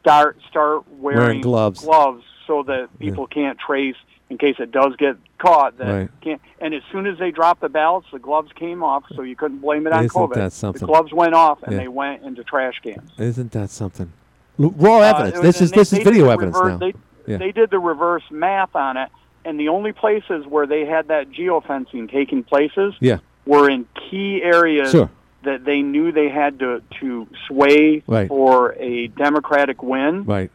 [0.00, 1.84] Start start wearing, Wearing gloves.
[1.84, 3.96] gloves so that people can't trace
[4.30, 5.76] in case it does get caught.
[5.78, 6.08] That Right.
[6.22, 6.40] can't.
[6.60, 9.58] And as soon as they dropped the ballots, the gloves came off, so you couldn't
[9.58, 10.34] blame it on Isn't COVID.
[10.34, 10.80] that something?
[10.80, 11.78] The gloves went off, and Yeah.
[11.80, 13.10] they went into trash cans.
[13.18, 14.12] Isn't that something?
[14.58, 15.34] Raw Uh, evidence.
[15.36, 16.76] and this is they- this they is video evidence rever- now.
[16.78, 16.94] They,
[17.26, 17.36] Yeah.
[17.36, 19.08] they did the reverse math on it,
[19.44, 23.18] and the only places where they had that geofencing taking places Yeah.
[23.48, 25.10] Were in key areas Sure.
[25.42, 28.28] that they knew they had to to sway Right.
[28.28, 30.24] for a Democratic win.
[30.24, 30.50] Right.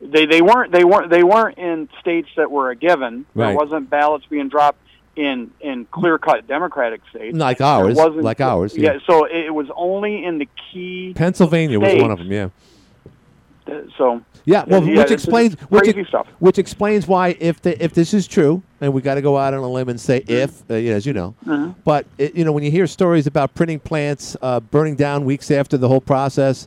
[0.00, 3.24] They they weren't they weren't they weren't in states that were a given.
[3.34, 3.48] Right.
[3.48, 4.78] There wasn't ballots being dropped
[5.16, 7.36] in in clear cut Democratic states.
[7.36, 7.96] Like ours.
[7.96, 8.76] wasn't- Like ours.
[8.76, 8.92] Yeah.
[8.92, 8.98] Yeah.
[9.06, 11.14] So it was only in the key.
[11.16, 12.30] Pennsylvania was one of them.
[12.30, 12.50] Yeah.
[13.68, 17.92] Uh, So Yeah, well, Yeah, which explains which, ex- which explains why if the, if
[17.92, 20.32] this is true, and we got to go out on a limb and say Mm-hmm.
[20.32, 21.34] if, uh, you know, as you know,
[21.84, 25.50] but it, you know when you hear stories about printing plants uh, burning down weeks
[25.50, 26.66] after the whole process.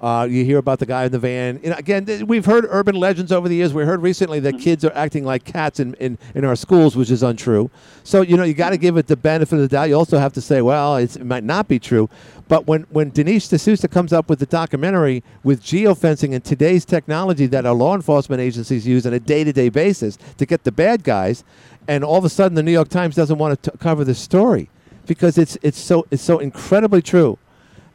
[0.00, 1.60] Uh, you hear about the guy in the van.
[1.62, 3.74] Know, again, th- we've heard urban legends over the years.
[3.74, 7.10] We heard recently that kids are acting like cats in, in, in our schools, which
[7.10, 7.70] is untrue.
[8.02, 9.90] So, you know, you got to give it the benefit of the doubt.
[9.90, 12.08] You also have to say, well, it's, it might not be true.
[12.48, 17.46] But when, when Dinesh D'Souza comes up with the documentary with geofencing and today's technology
[17.46, 20.72] that our law enforcement agencies use on a day to day basis to get the
[20.72, 21.44] bad guys,
[21.86, 24.70] and all of a sudden the New York Times doesn't want to cover the story
[25.06, 27.38] because it's, it's, so, it's so incredibly true.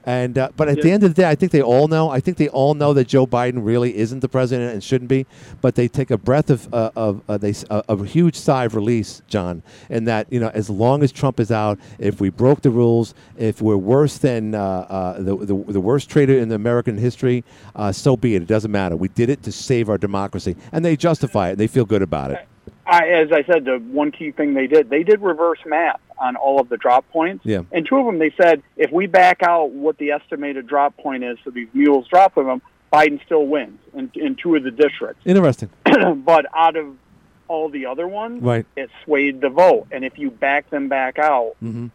[0.06, 2.10] And uh, but at the end of the day, I think they all know.
[2.10, 5.26] I think they all know that Joe Biden really isn't the president and shouldn't be.
[5.62, 8.76] But they take a breath of uh, of uh, they uh, a huge sigh of
[8.76, 12.62] release, John, in that you know as long as Trump is out, if we broke
[12.62, 16.98] the rules, if we're worse than uh, uh, the, the the worst traitor in American
[17.00, 17.44] history,
[17.76, 18.44] uh, so be it.
[18.44, 18.96] It doesn't matter.
[18.96, 21.58] We did it to save our democracy, and they justify it.
[21.58, 22.48] They feel good about it.
[22.86, 26.36] I, as I said, the one key thing they did, they did reverse math on
[26.36, 27.46] all of the drop points.
[27.46, 27.64] Yeah.
[27.72, 31.24] And two of them, they said, if we back out what the estimated drop point
[31.24, 32.62] is so these mules drop of them,
[32.94, 35.22] Biden still wins in, in two of the districts.
[35.26, 35.70] Interesting.
[36.24, 36.96] but out of
[37.48, 38.66] all the other ones, Right.
[38.76, 39.88] it swayed the vote.
[39.92, 41.88] And if you back them back out, mm-hmm.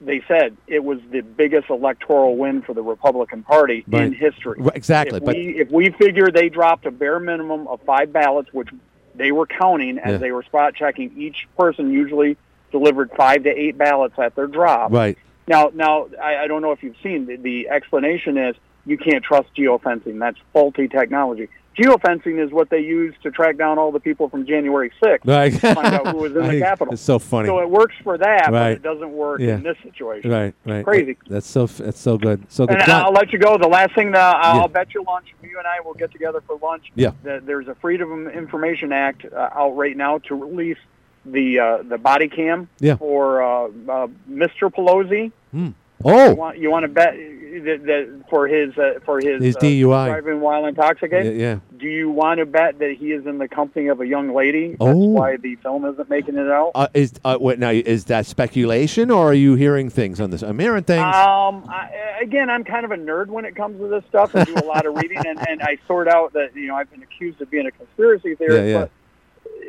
[0.00, 4.56] they said it was the biggest electoral win for the Republican Party in history.
[4.58, 8.12] Right, exactly, If but- we, if we figure they dropped a bare minimum of five
[8.12, 8.68] ballots, which
[9.14, 10.18] they were counting as Yeah.
[10.18, 12.36] they were spot checking, each person usually
[12.72, 14.92] delivered five to eight ballots at their drop.
[14.92, 15.18] Right.
[15.48, 19.24] Now, now I, I don't know if you've seen the, the explanation is you can't
[19.24, 20.18] trust geofencing.
[20.18, 21.48] That's faulty technology.
[21.80, 25.52] Geofencing is what they use to track down all the people from January 6th Right.
[25.52, 26.92] to find out who was in the Capitol.
[26.92, 27.48] It's so funny.
[27.48, 28.70] So it works for that, but Right.
[28.72, 29.54] it doesn't work Yeah.
[29.54, 30.30] in this situation.
[30.30, 30.54] right.
[30.66, 30.84] Right.
[30.84, 31.16] Crazy.
[31.28, 31.66] That's so.
[31.66, 32.44] That's so good.
[32.50, 32.76] So good.
[32.78, 33.56] And John- I'll let you go.
[33.56, 34.66] The last thing that I'll Yeah.
[34.66, 35.26] bet you lunch.
[35.42, 36.92] You and I will get together for lunch.
[36.94, 37.10] Yeah.
[37.22, 40.78] The, there's a Freedom of Information Act uh, out right now to release
[41.24, 42.96] the uh, the body cam Yeah.
[42.96, 44.70] for uh, uh, Mr.
[44.72, 45.32] Pelosi.
[45.52, 46.34] You oh.
[46.34, 50.06] want you want to bet that, that for his uh, for his, His uh, DUI.
[50.06, 51.36] driving while intoxicated?
[51.36, 51.54] Yeah.
[51.54, 51.58] yeah.
[51.78, 54.68] Do you want to bet that he is in the company of a young lady?
[54.70, 54.94] That's Oh.
[54.94, 56.72] why the film isn't making it out.
[56.74, 57.70] Uh, is uh, what now?
[57.70, 60.42] Is that speculation, or are you hearing things on this?
[60.42, 61.02] I'm hearing things.
[61.02, 64.34] Um, I, again, I'm kind of a nerd when it comes to this stuff.
[64.36, 66.90] I do a lot of reading, and, and I sort out that you know I've
[66.90, 68.78] been accused of being a conspiracy theorist, Yeah, yeah.
[68.80, 68.90] but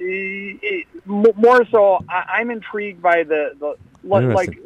[0.01, 0.83] eh,
[1.35, 4.59] more so, I, I'm intrigued by the the like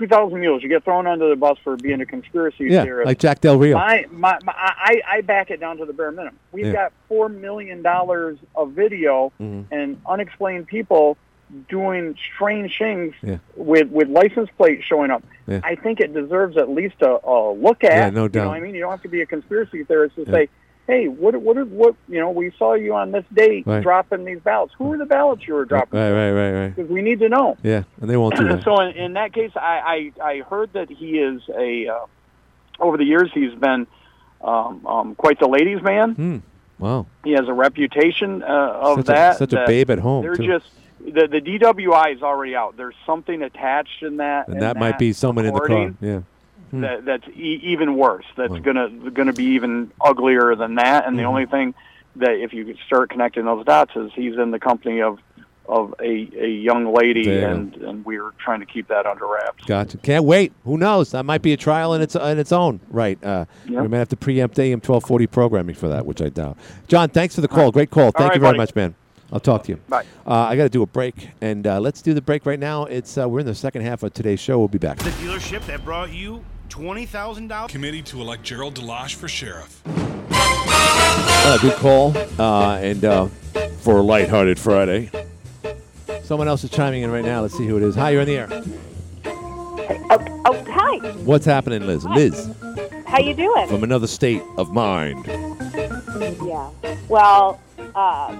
[0.00, 0.08] Interesting.
[0.08, 0.62] 2,000 mules.
[0.62, 3.06] You get thrown under the bus for being a conspiracy yeah, theorist.
[3.06, 3.76] like Jack Del Rio.
[3.76, 6.38] My, my, my, I, I back it down to the bare minimum.
[6.52, 6.72] We've Yeah.
[6.72, 9.64] got four million dollars of video Mhm.
[9.70, 11.16] and unexplained people
[11.68, 13.38] doing strange things Yeah.
[13.56, 15.22] with with license plates showing up.
[15.48, 15.60] Yeah.
[15.64, 17.92] I think it deserves at least a, a look at.
[17.92, 18.40] Yeah, no doubt.
[18.40, 18.74] You know what I mean?
[18.76, 20.48] You don't have to be a conspiracy theorist to say,
[20.90, 21.94] "Hey, what, what, what?
[22.08, 23.82] You know, we saw you on this date Right.
[23.82, 24.72] dropping these ballots.
[24.78, 25.98] Who were the ballots you were dropping?
[26.00, 26.10] Right.
[26.12, 26.32] Right.
[26.32, 26.52] Right.
[26.64, 26.76] Right.
[26.76, 28.64] Because we need to know." Yeah, and they won't do that.
[28.64, 32.06] so in, in that case, I, I, I heard that he is a uh,
[32.78, 33.86] over the years he's been
[34.42, 36.14] um, um, quite the ladies' man.
[36.14, 36.36] Hmm.
[36.78, 37.06] Wow.
[37.24, 39.36] He has a reputation uh, of Such a- that.
[39.36, 40.46] such a babe at home, They're too.
[40.46, 40.66] just
[41.04, 42.76] the the DWI is already out.
[42.76, 45.94] There's something attached in that, And in that might be someone in the car.
[46.00, 46.20] Yeah.
[46.70, 46.82] Hmm.
[46.82, 48.24] That, that's e- even worse.
[48.36, 48.58] That's Wow.
[48.60, 51.06] gonna gonna be even uglier than that.
[51.06, 51.28] And the Mhm.
[51.28, 51.74] only thing
[52.16, 55.18] that if you start connecting those dots is he's in the company of
[55.68, 59.64] of a, a young lady, There and and we're trying to keep that under wraps.
[59.66, 59.98] Gotcha.
[59.98, 60.52] Can't wait.
[60.64, 61.12] Who knows?
[61.12, 62.80] That might be a trial in its in its own.
[62.90, 63.22] Right.
[63.24, 63.82] Uh, Yeah.
[63.82, 66.56] We may have to preempt AM twelve forty programming for that, which I doubt.
[66.88, 67.70] John, thanks for the call.
[67.70, 68.10] Great call.
[68.10, 68.58] Thank right, you very buddy.
[68.58, 68.94] much, man.
[69.32, 69.78] I'll talk to you.
[69.88, 70.02] Bye.
[70.26, 72.86] Uh, I got to do a break, and uh, let's do the break right now.
[72.86, 74.58] It's uh, we're in the second half of today's show.
[74.58, 74.98] We'll be back.
[74.98, 77.68] The dealership that brought you $20,000?
[77.68, 79.82] Committee to elect Gerald DeLoche for sheriff.
[80.32, 82.16] Uh, good call.
[82.38, 83.26] Uh, and uh,
[83.80, 85.10] for a lighthearted Friday,
[86.22, 87.42] someone else is chiming in right now.
[87.42, 87.94] Let's see who it is.
[87.96, 88.48] Hi, you're in the air.
[90.12, 90.98] Oh, oh, hi.
[91.24, 92.04] What's happening, Liz?
[92.04, 92.50] Liz
[93.06, 93.66] How you doing?
[93.68, 95.26] from another state of mind.
[95.26, 96.70] Yeah.
[97.08, 97.60] Well,
[97.94, 98.36] uh,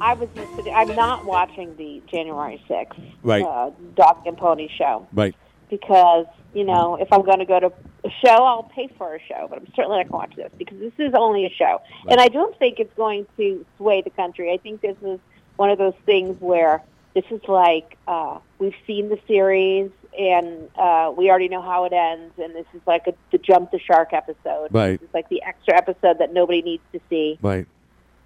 [0.00, 0.28] I was.
[0.74, 3.44] I'm not watching the January 6th Right.
[3.44, 5.34] uh, Dog and Pony show Right.
[5.68, 7.72] because you know if I'm going to go to
[8.04, 10.52] a show, I'll pay for a show, but I'm certainly not going to watch this
[10.58, 14.10] because this is only a show, and I don't think it's going to sway the
[14.10, 14.52] country.
[14.52, 15.18] I think this is
[15.56, 16.82] one of those things where
[17.14, 21.92] this is like uh, we've seen the series and uh, we already know how it
[21.92, 24.68] ends, and this is like a, the jump the shark episode.
[24.70, 25.00] Right.
[25.00, 27.38] It's like the extra episode that nobody needs to see.
[27.40, 27.66] Right.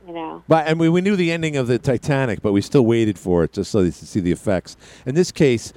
[0.07, 0.43] You know.
[0.49, 3.45] But and we, we knew the ending of the Titanic, but we still waited for
[3.45, 4.77] it just so to see the effects.
[5.07, 5.73] In this case,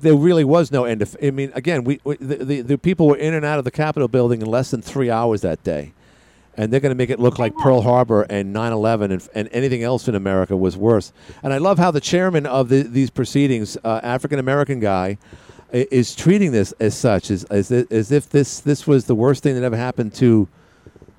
[0.00, 1.02] there really was no end.
[1.02, 3.64] Of, I mean, again, we, we the, the the people were in and out of
[3.64, 5.92] the Capitol building in less than three hours that day,
[6.56, 9.82] and they're going to make it look like Pearl Harbor and 9/11 and, and anything
[9.82, 11.12] else in America was worse.
[11.42, 15.18] And I love how the chairman of the, these proceedings, uh, African American guy,
[15.72, 19.54] is treating this as such, as as, as if this this was the worst thing
[19.54, 20.48] that ever happened to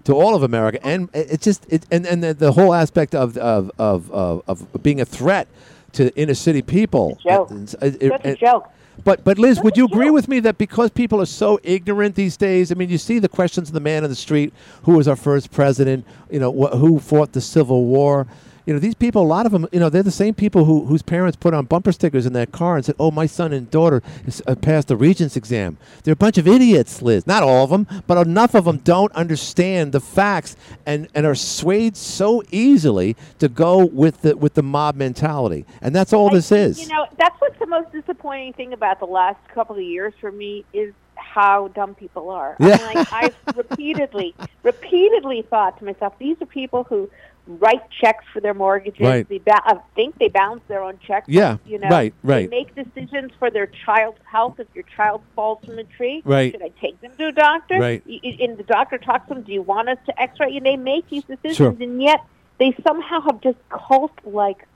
[0.06, 3.38] to all of America, and it just it and and the, the whole aspect of
[3.38, 5.48] of, of of of being a threat
[5.96, 7.18] to inner city people.
[7.26, 7.52] joke.
[7.52, 8.70] It- it- it- That's a joke.
[9.04, 12.38] But but Liz, would you agree with me that because people are so ignorant these
[12.38, 12.72] days?
[12.72, 14.54] I mean, you see the questions of the man in the street,
[14.84, 16.06] who was our first president?
[16.32, 18.26] You know, wh- who fought the Civil War?
[18.66, 20.86] You know, these people, a lot of them, you know, they're the same people who,
[20.86, 23.70] whose parents put on bumper stickers in their car and said, "Oh, my son and
[23.70, 27.28] daughter has uh, passed the Regents exam." They're a bunch of idiots, Liz.
[27.28, 31.36] Not all of them, but enough of them don't understand the facts and, and are
[31.36, 36.52] swayed so easily to go with the with the mob mentality, and that's all this
[36.52, 36.82] is.
[36.82, 40.32] You know, that's what's the most disappointing thing about the last couple of years for
[40.32, 42.56] me is how dumb people are.
[42.60, 42.68] Yeah.
[42.68, 47.10] I mean, like I've repeatedly, repeatedly thought to myself, these are people who
[47.48, 49.00] write checks for their mortgages.
[49.00, 49.28] Right.
[49.30, 51.28] They ba- I think they balance their own checks.
[51.30, 52.50] Yeah, You know, right, They right.
[52.50, 54.60] make decisions for their child's health.
[54.60, 56.52] If your child falls from a tree, Right.
[56.52, 57.78] should I take them to a doctor?
[57.80, 58.04] Right.
[58.06, 59.44] And the doctor talks to them.
[59.44, 60.60] Do you want us to X-ray you?
[60.62, 61.76] They make these decisions, Sure.
[61.80, 62.22] and yet
[62.58, 64.68] they somehow have just cult like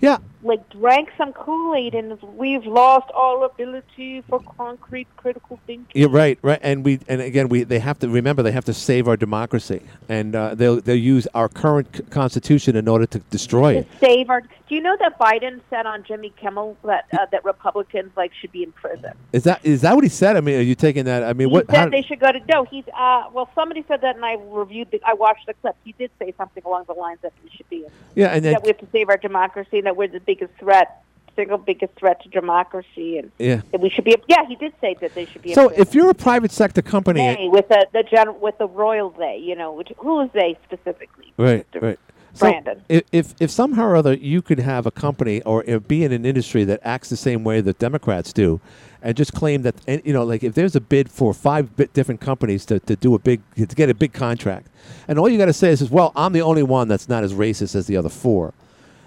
[0.00, 0.18] Yeah.
[0.42, 5.86] like drank some Kool-Aid and we've lost all ability for concrete critical thinking.
[5.94, 8.74] You're right, right, and we and again we they have to remember they have to
[8.74, 13.20] save our democracy, and uh, they'll they'll use our current c- constitution in order to
[13.30, 13.86] destroy it.
[14.00, 14.40] Save our.
[14.68, 18.50] Do you know that Biden said on Jimmy Kimmel that uh, that Republicans like should
[18.50, 19.12] be in prison?
[19.32, 20.36] Is that is that what he said?
[20.36, 21.22] I mean, are you taking that?
[21.22, 21.66] I mean, He what?
[21.66, 22.64] said How, they should go to no.
[22.64, 25.00] He's uh well, somebody said that, and I reviewed the.
[25.06, 25.76] I watched the clip.
[25.84, 27.90] He did say something along the lines that we should be in.
[28.16, 30.52] yeah, and then that we have to save our democracy, and that we're the biggest
[30.58, 31.02] threat,
[31.36, 33.62] single biggest threat to democracy, and yeah.
[33.70, 34.16] that we should be.
[34.28, 35.54] Yeah, he did say that they should be.
[35.54, 39.10] So if you're a private sector company, they with the the gen, with the royal
[39.10, 41.32] they, you know, which, who is they specifically?
[41.36, 41.98] Right, right.
[42.34, 42.82] So Brandon.
[42.88, 46.12] if, if if somehow or other you could have a company or uh, be in
[46.12, 48.60] an industry that acts the same way that Democrats do,
[49.02, 52.64] and just claim that you know, like if there's a bid for five different companies
[52.66, 54.68] to, to do a big to get a big contract,
[55.08, 57.34] and all you got to say is, well, I'm the only one that's not as
[57.34, 58.54] racist as the other four.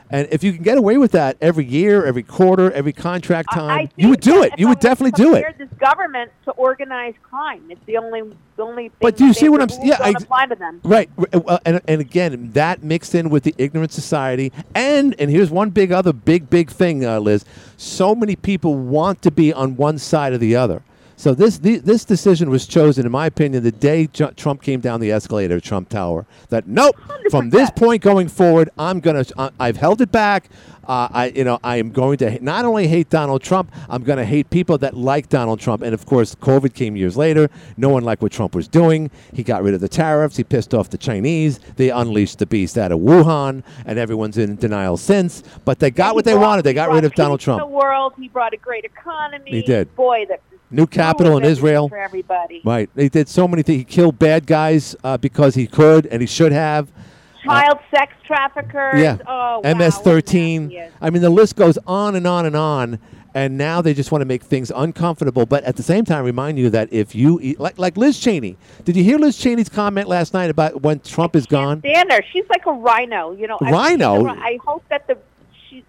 [0.10, 3.56] And if you can get away with that every year, every quarter, every contract I-
[3.56, 4.54] I time, you would do it.
[4.58, 5.58] You would definitely do it.
[5.58, 7.64] This government to organized crime.
[7.70, 8.22] It's the only
[8.56, 8.90] the only.
[8.90, 10.80] Thing But do you see what I'm yeah, Don't apply to them.
[10.84, 15.50] Right, uh, and, and again, that mixed in with the ignorant society, and and here's
[15.50, 17.44] one big other big big thing, uh, Liz.
[17.78, 20.84] So many people want to be on one side or the other.
[21.18, 25.00] So this the, this decision was chosen, in my opinion, the day Trump came down
[25.00, 26.26] the escalator at Trump Tower.
[26.50, 26.96] That nope,
[27.30, 30.50] from this point going forward, I'm gonna uh, I've held it back.
[30.88, 34.18] Uh, I you know I am going to not only hate Donald Trump, I'm going
[34.20, 35.82] to hate people that like Donald Trump.
[35.82, 37.50] And of course, COVID came years later.
[37.78, 39.10] No one liked what Trump was doing.
[39.34, 40.38] He got rid of the tariffs.
[40.38, 41.60] He pissed off the Chinese.
[41.78, 45.42] They unleashed the beast out of Wuhan, and everyone's in denial since.
[45.64, 46.64] But they got what they brought- wanted.
[46.66, 47.72] They got rid of Donald to The Trump.
[47.72, 48.14] world.
[48.20, 49.50] He brought a great economy.
[49.50, 49.96] He did.
[49.96, 50.38] Boy, the
[50.72, 51.90] New capital in Israel.
[51.90, 52.62] for everybody.
[52.64, 52.90] Right.
[52.96, 53.80] They did so many things.
[53.80, 56.92] He killed bad guys uh, because he could and he should have.
[57.44, 59.00] Child sex traffickers.
[59.00, 59.18] Yeah.
[59.28, 60.92] Oh, wow, MS-13.
[61.00, 63.00] I mean, the list goes on and on and on.
[63.36, 66.58] And now they just want to make things uncomfortable, but at the same time, remind
[66.58, 70.08] you that if you eat, like like Liz Cheney, did you hear Liz Cheney's comment
[70.08, 71.80] last night about when Trump is gone?
[71.80, 72.24] Stand there.
[72.32, 73.34] She's like a rhino.
[73.34, 73.58] You know.
[73.60, 74.24] Rhino?
[74.24, 75.15] ri- I hope that the.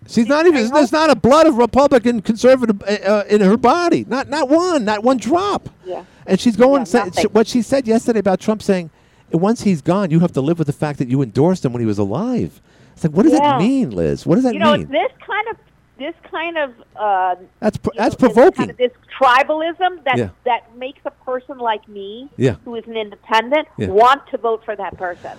[0.06, 0.70] She, She's not even.
[0.70, 4.04] There's not a blood of Republican conservative uh, uh, in her body.
[4.08, 4.84] Not not one.
[4.84, 5.68] Not one drop.
[5.84, 6.04] Yeah.
[6.26, 6.86] And she's going.
[6.92, 8.90] Yeah, what she said yesterday about Trump saying,
[9.32, 11.80] once he's gone, you have to live with the fact that you endorsed him when
[11.80, 12.60] he was alive.
[12.92, 13.40] It's like, what does Yeah.
[13.40, 14.24] that mean, Liz?
[14.26, 14.88] What does that you know, mean?
[14.88, 15.56] this kind of
[15.98, 18.52] this kind of uh, That's pr- you know, that's this provoking.
[18.52, 20.28] Kind of this tribalism that Yeah.
[20.44, 22.56] that makes a person like me, Yeah.
[22.64, 23.88] who is an independent, Yeah.
[23.88, 25.32] want to vote for that person.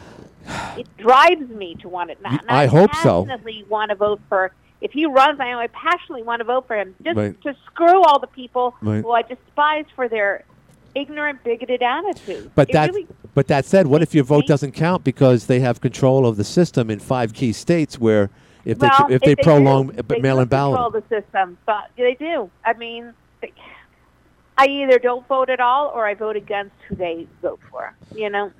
[0.78, 2.22] It drives me to want it.
[2.22, 3.26] Not, I hope so.
[3.26, 4.52] passionately want to vote for.
[4.80, 6.94] If he runs, I know I passionately want to vote for him.
[7.04, 7.42] Just Right.
[7.42, 9.02] to screw all the people Right.
[9.02, 10.44] who I despise for their
[10.94, 12.52] ignorant, bigoted attitude.
[12.56, 15.60] But It that, really, but that said, what if your vote doesn't count because they
[15.62, 18.30] have control of the system in five key states where
[18.66, 22.16] if they well, if they do, prolong they mail-in control ballot, the system, but they
[22.20, 22.52] do.
[22.66, 23.54] I mean, they,
[24.58, 27.94] I either don't vote at all or I vote against who they vote for.
[28.14, 28.52] You know,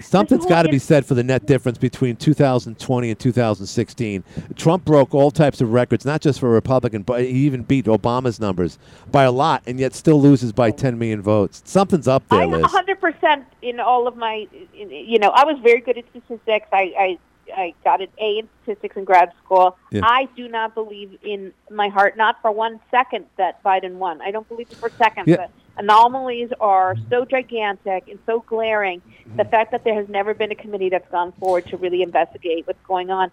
[0.00, 4.24] something's got to be said for the net difference between 2020 and 2016.
[4.54, 7.86] Trump broke all types of records, not just for a Republican, but he even beat
[7.86, 8.78] Obama's numbers
[9.10, 11.62] by a lot, and yet still loses by 10 million votes.
[11.64, 12.64] Something's up there, I Liz.
[12.64, 16.68] 100% in all of my, you know, I was very good at statistics.
[16.72, 17.18] I, I,
[17.54, 19.76] I got an A in statistics in grad school.
[19.90, 20.00] Yeah.
[20.04, 24.20] I do not believe in my heart, not for one second, that Biden won.
[24.20, 25.28] I don't believe it for a second.
[25.28, 25.36] Yeah.
[25.36, 25.48] The
[25.78, 29.00] anomalies are so gigantic and so glaring.
[29.24, 29.50] The Mm-hmm.
[29.50, 32.78] fact that there has never been a committee that's gone forward to really investigate what's
[32.86, 33.30] going on.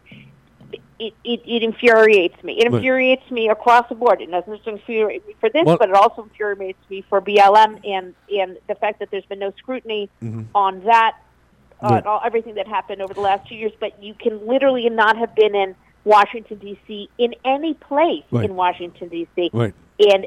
[1.00, 2.60] It, it, it infuriates me.
[2.60, 4.20] It infuriates me across the board.
[4.22, 7.80] It doesn't just infuriate me for this, Well- but it also infuriates me for BLM
[7.88, 10.46] and and the fact that there's been no scrutiny Mhm.
[10.56, 11.16] on that,
[11.82, 12.06] on Right.
[12.06, 13.72] all, everything that happened over the last two years.
[13.80, 15.76] But you can literally not have been in
[16.06, 17.10] Washington D.C.
[17.18, 18.46] in any place Right.
[18.50, 19.52] in Washington D.C.
[19.54, 19.74] Right.
[20.00, 20.26] and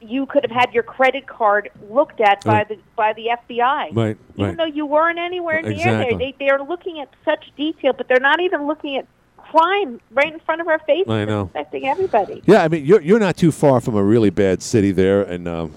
[0.00, 2.68] you could have had your credit card looked at by Right.
[2.68, 3.90] the by the FBI.
[3.92, 4.56] Right, Even right.
[4.56, 6.10] though you weren't anywhere near Exactly.
[6.10, 9.06] there, they they are looking at such detail, but they're not even looking at
[9.36, 11.10] crime right in front of our faces.
[11.10, 11.42] I know.
[11.42, 12.42] affecting everybody.
[12.46, 15.48] Yeah, I mean, you're you're not too far from a really bad city there, and
[15.48, 15.72] um,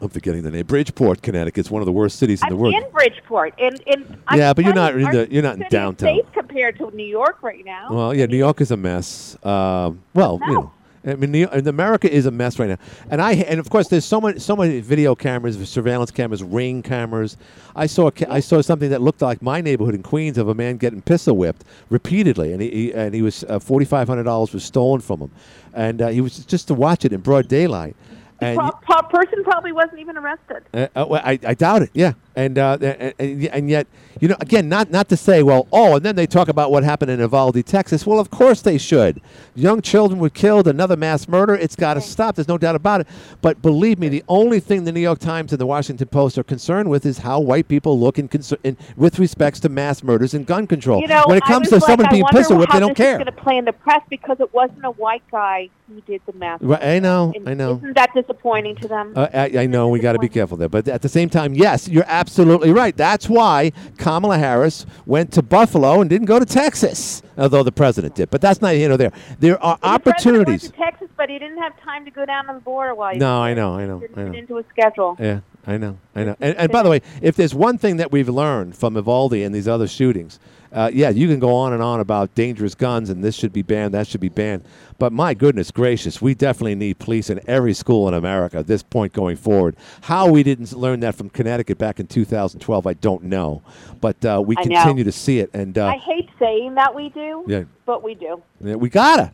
[0.00, 0.64] I'm forgetting the name.
[0.66, 2.74] Bridgeport, Connecticut's one of the worst cities in I'm the world.
[2.74, 5.66] in Bridgeport, and and I'm Yeah, but you're not in the- you're not in our
[5.70, 6.14] city is downtown.
[6.16, 7.88] safe compared to New York right now.
[7.90, 9.36] Well, yeah, New York is a mess.
[9.44, 10.70] Um, well, you know,
[11.10, 12.78] I mean, New- and America is a mess right now,
[13.10, 16.82] and I and of course there's so many so many video cameras, surveillance cameras, ring
[16.82, 17.36] cameras.
[17.76, 20.48] I saw a ca- I saw something that looked like my neighborhood in Queens of
[20.48, 24.08] a man getting pistol whipped repeatedly, and he, he and he was uh, forty five
[24.08, 25.30] hundred dollars was stolen from him,
[25.74, 27.96] and uh, he was just to watch it in broad daylight.
[28.40, 30.62] And Pro- person probably wasn't even arrested.
[30.72, 31.90] uh, uh, well, I, I doubt it.
[31.92, 32.78] Yeah, and, uh,
[33.18, 33.88] and and yet,
[34.20, 36.84] you know, again, not not to say, well, oh, and then they talk about what
[36.84, 38.06] happened in Uvalde, Texas.
[38.06, 39.20] Well, of course they should.
[39.56, 40.68] Young children were killed.
[40.68, 41.56] Another mass murder.
[41.56, 42.36] It's got to stop.
[42.36, 43.08] There's no doubt about it.
[43.42, 46.44] But believe me, the only thing the New York Times and the Washington Post are
[46.44, 50.32] concerned with is how white people look in, concer- in with respects to mass murders
[50.32, 51.00] and gun control.
[51.00, 52.96] You know, when it I comes to like, someone I being pistol whipped, they don't
[52.96, 53.18] this care.
[53.18, 56.34] Going to play in the press because it wasn't a white guy who did the
[56.34, 56.60] mass.
[56.60, 57.78] Right, I know, I know.
[57.78, 59.14] Isn't that disappointing to them?
[59.16, 61.54] Uh, I, I know we got to be careful there, but at the same time,
[61.54, 62.96] yes, you're absolutely right.
[62.96, 68.14] That's why Kamala Harris went to Buffalo and didn't go to Texas, although the president
[68.14, 68.30] did.
[68.30, 69.12] But that's not here nor there.
[69.38, 70.62] There are The president went opportunities.
[70.70, 73.18] to Texas, but he didn't have time to go down to the border while he
[73.18, 74.32] No, was I know, I know, Didn't I know.
[74.38, 75.16] into a schedule.
[75.20, 76.36] Yeah, I know, I know.
[76.40, 79.54] And, and by the way, if there's one thing that we've learned from Uvalde and
[79.54, 80.38] these other shootings,
[80.72, 83.62] uh, yeah, you can go on and on about dangerous guns and this should be
[83.62, 84.64] banned, that should be banned.
[84.98, 88.82] But my goodness gracious, we definitely need police in every school in America at this
[88.82, 89.76] point going forward.
[90.02, 93.62] How we didn't learn that from Connecticut back in 2012, I don't know.
[94.00, 94.76] But uh, we I know.
[94.76, 95.50] continue to see it.
[95.54, 97.64] And uh, I hate saying that we do, Yeah.
[97.86, 98.42] but we do.
[98.60, 99.32] yeah, we gotta.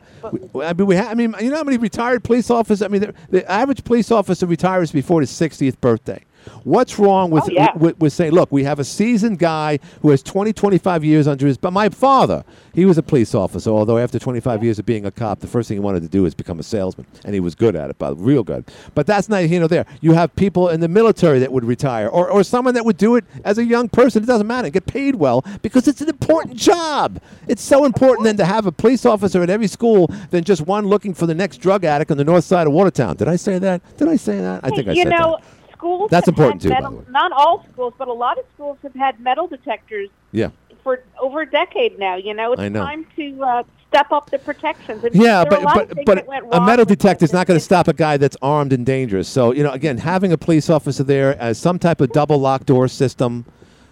[0.53, 0.97] We, I mean, we.
[0.97, 2.82] Ha- I mean, you know how many retired police officers?
[2.82, 6.22] I mean, the, the average police officer retires before his 60th birthday.
[6.64, 7.76] What's wrong with, Oh, yeah.
[7.76, 11.47] with, with saying, look, we have a seasoned guy who has 20, 25 years under
[11.47, 11.57] his.
[11.59, 13.70] But my father, he was a police officer.
[13.70, 16.22] Although after 25 years of being a cop, the first thing he wanted to do
[16.22, 18.64] was become a salesman, and he was good at it, but real good.
[18.95, 19.86] But that's not here nor there.
[20.01, 23.16] You have people in the military that would retire, or, or someone that would do
[23.16, 24.22] it as a young person.
[24.22, 24.70] It doesn't matter.
[24.70, 27.20] Get paid well because it's an important job.
[27.49, 30.86] It's so important then to have a police officer at every school than just one
[30.86, 33.16] looking for the next drug addict on the north side of Watertown.
[33.16, 33.82] Did I say that?
[33.97, 34.61] Did I say that?
[34.64, 35.63] I think I you said know, that.
[35.85, 36.11] Schools.
[36.11, 37.05] That's important too, metal-.
[37.11, 40.51] Not all schools, but a lot of schools have had metal detectors Yeah.
[40.82, 42.16] for over a decade now.
[42.16, 42.85] You know, it's know.
[42.85, 45.05] time to uh, step up the protections.
[45.05, 47.93] And Yeah, but a but but a metal detector is not going to stop a
[47.93, 49.28] guy that's armed and dangerous.
[49.28, 52.64] So you know, again, having a police officer there as some type of double lock
[52.64, 53.45] door system.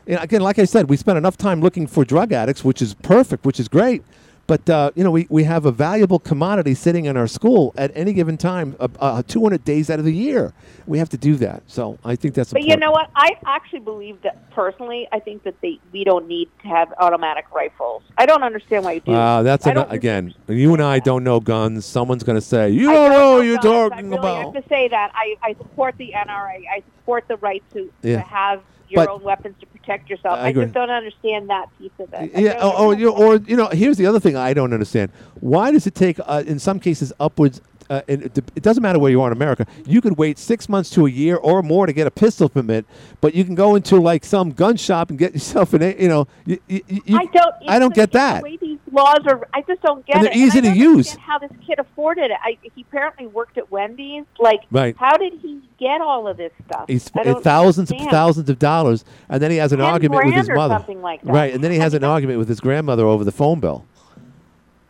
[0.07, 2.82] You know, again, like I said, we spent enough time looking for drug addicts, which
[2.82, 4.03] is perfect, which is great.
[4.47, 7.93] But uh, you know, we, we have a valuable commodity sitting in our school at
[7.95, 10.53] any given time, uh, uh, 200 days out of the year.
[10.86, 11.62] We have to do that.
[11.68, 12.53] So I think that's.
[12.53, 13.09] But you know what?
[13.14, 15.07] I actually believe that personally.
[15.12, 18.03] I think that they we don't need to have automatic rifles.
[18.18, 19.12] I don't understand why you do.
[19.12, 20.34] Uh, that's an, again.
[20.49, 21.86] You and I don't know guns.
[21.86, 23.66] Someone's going to say you I don't know what you're guns.
[23.66, 24.55] I talking really about.
[24.55, 26.64] have to say that I, I support the NRA.
[26.68, 28.16] I support the right to, Yeah.
[28.16, 28.62] to have
[28.93, 30.38] your But- own weapons to protect yourself.
[30.38, 32.30] I I, just don't understand that piece of it.
[32.34, 33.01] Yeah, really or, or, don't.
[33.01, 35.11] you or you know, here's the other thing I don't understand.
[35.40, 37.61] Why does it take, uh, in some cases, upwards?
[37.93, 39.66] Uh, and it, it doesn't matter where you are in America.
[39.84, 42.86] You could wait six months to a year or more to get a pistol permit,
[43.20, 46.09] but you can go into like some gun shop and get yourself an, a- you
[46.09, 47.55] know, you, you, you, I don't.
[47.68, 48.38] I don't get that.
[48.43, 50.32] The way these laws are, I just don't get And it.
[50.32, 51.14] they're easy I to use.
[51.14, 52.38] understand How this kid afforded it?
[52.43, 54.24] I, he apparently worked at Wendy's.
[54.40, 54.97] Like, Right.
[54.99, 56.86] how did he get all of this stuff?
[56.88, 58.09] He's I don't thousands understand.
[58.09, 60.76] of thousands of dollars, and then he has an argument with his mother.
[60.76, 61.30] something like that.
[61.32, 63.84] Right, and then he has an argument with his grandmother over the phone bill.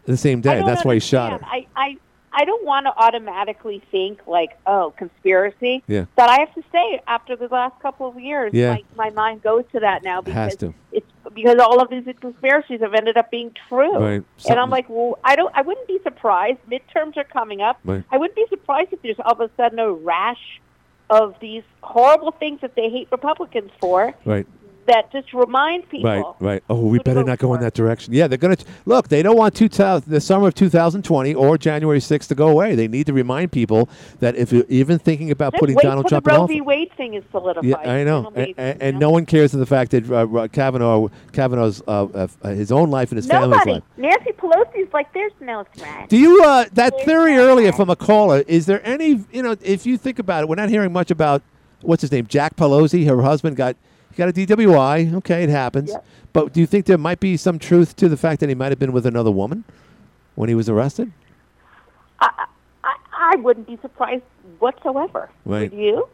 [0.05, 0.63] The same day.
[0.65, 1.65] That's why he shot understand.
[1.67, 1.71] her.
[1.77, 1.97] I, I,
[2.35, 5.83] I don't want to automatically think like, oh, conspiracy.
[5.87, 6.07] Yeah.
[6.17, 8.75] But I have to say, after the last couple of years, Yeah.
[8.97, 10.57] my, my mind goes to that now because
[10.93, 13.97] it's because all of these conspiracies have ended up being true.
[13.99, 14.23] Right.
[14.49, 15.55] And I'm like, well, I don't.
[15.55, 16.59] I wouldn't be surprised.
[16.71, 17.79] Midterms are coming up.
[17.85, 18.03] Right.
[18.11, 20.61] I wouldn't be surprised if there's all of a sudden a rash
[21.11, 24.47] of these horrible things that they hate Republicans for Right.
[24.87, 26.11] That just remind people.
[26.11, 26.65] Right, right.
[26.69, 28.13] Oh, we better not go in that direction.
[28.15, 29.09] Yeah, they're going to look.
[29.09, 32.75] They don't want two thou- the summer of 2020 or January 6th to go away.
[32.75, 33.89] They need to remind people
[34.21, 36.61] that if you're even thinking about Just putting Donald Trump the in Roe office, v.
[36.61, 37.65] Wade thing is solidified.
[37.69, 39.07] yeah, I know, Then maybe, and, and, know?
[39.07, 42.91] no one cares of the fact that uh, Kavanaugh, Kavanaugh's uh, uh, uh, his own
[42.91, 43.73] life and his family's Nobody.
[43.73, 43.83] life.
[43.97, 46.09] Nancy Pelosi's like, there's no threat.
[46.09, 48.43] Do you uh, that theory earlier from a caller?
[48.47, 51.43] Is there any you know if you think about it, we're not hearing much about
[51.83, 53.07] what's his name, Jack Pelosi.
[53.07, 53.77] Her husband got
[54.17, 55.15] got a DWI.
[55.15, 55.93] Okay, it happens.
[56.33, 58.71] But do you think there might be some truth to the fact that he might
[58.73, 59.65] have been with another woman
[60.35, 61.13] when he was arrested?
[62.21, 62.47] I,
[63.13, 64.23] I wouldn't be surprised
[64.59, 65.31] whatsoever.
[65.45, 65.71] Right.
[65.71, 66.09] Would you?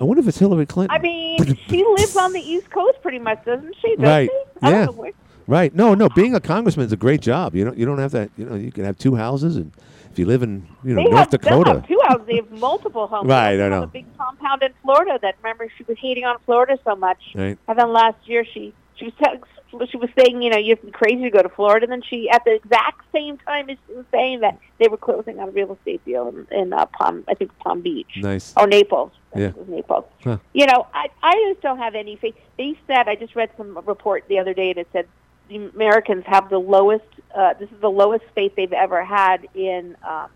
[0.00, 0.96] I wonder if it's Hillary Clinton.
[0.96, 3.96] I mean, she lives on the East Coast pretty much, doesn't she?
[3.96, 4.30] Doesn't right.
[4.30, 4.66] she?
[4.66, 4.70] Yeah.
[4.70, 5.12] don't know where-
[5.46, 5.74] Right.
[5.74, 6.08] No, no.
[6.08, 7.54] Being a congressman is a great job.
[7.54, 7.76] You don't.
[7.76, 8.30] You don't have that.
[8.36, 8.54] You know.
[8.54, 9.72] You can have two houses, and
[10.12, 12.26] if you live in you know they North have, Dakota, They have two houses.
[12.26, 13.28] They have multiple homes.
[13.32, 13.84] Right, I know.
[13.84, 15.18] A big compound in Florida.
[15.22, 17.22] That remember she was hating on Florida so much.
[17.34, 17.58] Right.
[17.66, 21.22] And then last year she she was te- she was saying, you know, you're crazy
[21.22, 21.84] to go to Florida.
[21.84, 24.98] And then she, at the exact same time as she was saying that, they were
[24.98, 28.10] closing on a real estate deal in, in uh, Palm, I think Palm Beach.
[28.16, 28.52] Nice.
[28.54, 29.12] Or Naples.
[29.34, 29.44] I Yeah.
[29.46, 30.04] think It was Naples.
[30.22, 30.38] Huh.
[30.52, 32.34] You know, I, I just don't have any faith.
[32.58, 35.06] They said, I just read some report the other day, and it said
[35.52, 39.96] the Americans have the lowest, uh, this is the lowest faith they've ever had in,
[40.08, 40.28] um,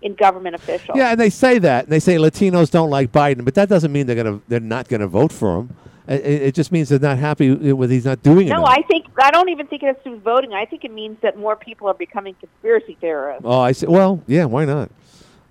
[0.00, 0.96] in government officials.
[0.96, 4.06] Yeah, and they say that, they say Latinos don't like Biden, but that doesn't mean
[4.06, 5.76] they're gonna they're not gonna vote for him.
[6.08, 8.50] It, it just means they're not happy with he's not doing it.
[8.50, 8.70] No, enough.
[8.70, 10.52] I think I don't even think it has to do with voting.
[10.52, 13.42] I think it means that more people are becoming conspiracy theorists.
[13.44, 13.86] oh, I see.
[13.86, 14.90] Well, yeah, why not?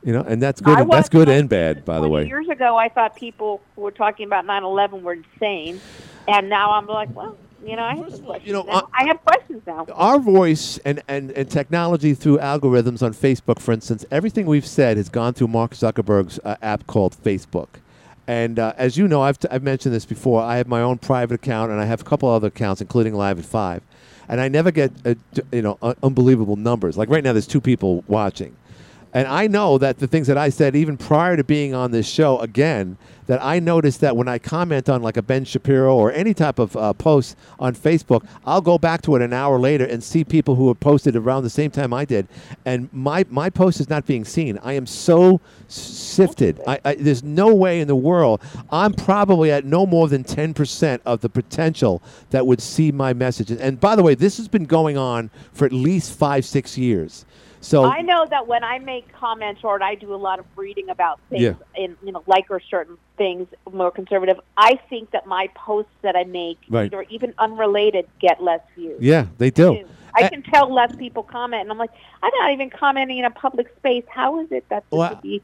[0.03, 0.79] You know, and that's good.
[0.79, 2.27] And that's good and bad, by the way.
[2.27, 5.79] Years ago, I thought people who were talking about 9/11 were insane,
[6.27, 8.47] and now I'm like, well, you know, I have some questions.
[8.47, 8.89] you know, now.
[8.93, 9.85] I have questions now.
[9.93, 14.97] Our voice and, and, and technology through algorithms on Facebook, for instance, everything we've said
[14.97, 17.67] has gone through Mark Zuckerberg's uh, app called Facebook.
[18.27, 20.41] And uh, as you know, I've, t- I've mentioned this before.
[20.41, 23.39] I have my own private account, and I have a couple other accounts, including Live
[23.39, 23.83] at Five.
[24.29, 25.15] And I never get, uh,
[25.51, 26.97] you know, un- unbelievable numbers.
[26.97, 28.55] Like right now, there's two people watching.
[29.13, 32.07] And I know that the things that I said, even prior to being on this
[32.07, 32.97] show again,
[33.27, 36.59] that I noticed that when I comment on like a Ben Shapiro or any type
[36.59, 40.23] of uh, post on Facebook, I'll go back to it an hour later and see
[40.23, 42.27] people who have posted around the same time I did.
[42.65, 44.57] And my, my post is not being seen.
[44.63, 46.59] I am so sifted.
[46.67, 48.41] I, I, there's no way in the world.
[48.69, 52.01] I'm probably at no more than 10% of the potential
[52.31, 53.59] that would see my messages.
[53.59, 57.25] And by the way, this has been going on for at least five, six years.
[57.63, 60.89] So I know that when I make comments or I do a lot of reading
[60.89, 61.53] about things Yeah.
[61.75, 66.15] in you know like or certain things more conservative, I think that my posts that
[66.15, 66.91] I make, Right.
[66.91, 68.99] or even unrelated, get less views.
[68.99, 69.85] Yeah, they do.
[70.15, 71.91] I can tell less people comment, and I'm like,
[72.23, 74.03] I'm not even commenting in a public space.
[74.09, 75.43] How is it that this Well, would be?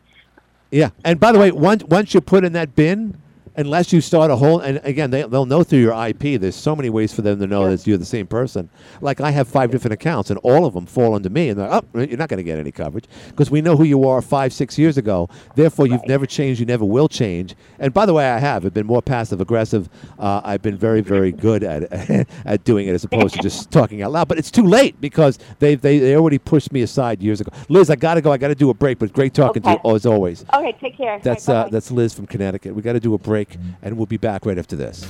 [0.71, 3.21] Yeah, and by the way, once once you put in that bin,
[3.57, 6.39] unless you start a whole, and again, they, they'll know through your IP.
[6.39, 8.69] There's so many ways for them to know that you're the same person.
[9.01, 11.73] Like I have five different accounts, and all of them fall under me, and they're
[11.73, 14.53] oh, you're not going to get any coverage because we know who you are five,
[14.53, 15.29] six years ago.
[15.55, 16.59] Therefore, you've never changed.
[16.59, 17.55] You never will change.
[17.79, 18.65] And by the way, I have.
[18.65, 19.89] I've been more passive aggressive.
[20.19, 24.01] Uh, I've been very, very good at at doing it as opposed to just talking
[24.01, 24.27] out loud.
[24.27, 27.51] But it's too late because they they, they already pushed me aside years ago.
[27.69, 28.31] Liz, I got to go.
[28.31, 28.99] I got to do a break.
[28.99, 29.95] But great talking to you Okay.
[29.95, 30.45] as always.
[30.53, 31.19] Okay, take care.
[31.23, 32.75] That's Bye, uh, that's Liz from Connecticut.
[32.75, 33.46] We got to do a break,
[33.81, 35.07] and we'll be back right after this.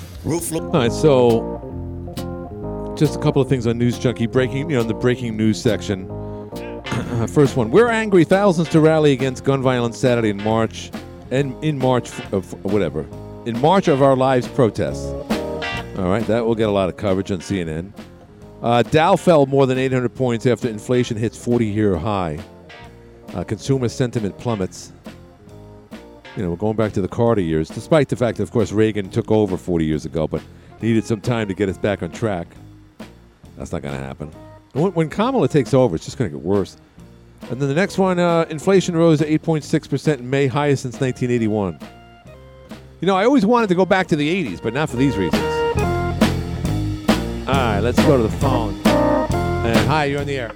[0.65, 4.87] All right, so just a couple of things on News Junkie breaking, you know, in
[4.87, 6.07] the breaking news section.
[7.27, 8.23] First one: We're angry.
[8.23, 10.91] Thousands to rally against gun violence Saturday in March,
[11.31, 13.05] and in March of whatever,
[13.45, 15.05] in March of our lives protests.
[15.97, 17.91] All right, that will get a lot of coverage on CNN.
[18.61, 22.39] Uh, Dow fell more than 800 points after inflation hits 40-year high.
[23.33, 24.93] Uh, consumer sentiment plummets
[26.37, 28.71] you know, we're going back to the Carter years, despite the fact that, of course,
[28.71, 30.43] Reagan took over 40 years ago, but
[30.83, 32.47] needed some time to get us back on track.
[33.57, 34.31] That's not going to happen.
[34.73, 36.77] When, when Kamala takes over, it's just going to get worse.
[37.49, 41.79] And then the next one, uh, inflation rose to 8.6% in May, highest since 1981.
[43.01, 45.17] You know, I always wanted to go back to the 80s, but not for these
[45.17, 45.41] reasons.
[47.47, 48.75] All right, let's go to the phone.
[48.85, 50.51] And hi, you're on the air.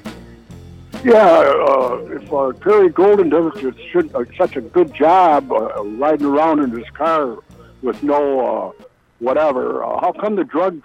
[1.03, 5.83] Yeah, uh, if uh, Terry Golden does such, should, uh, such a good job uh,
[5.83, 7.37] riding around in his car
[7.81, 8.83] with no uh,
[9.17, 10.81] whatever, uh, how come the drug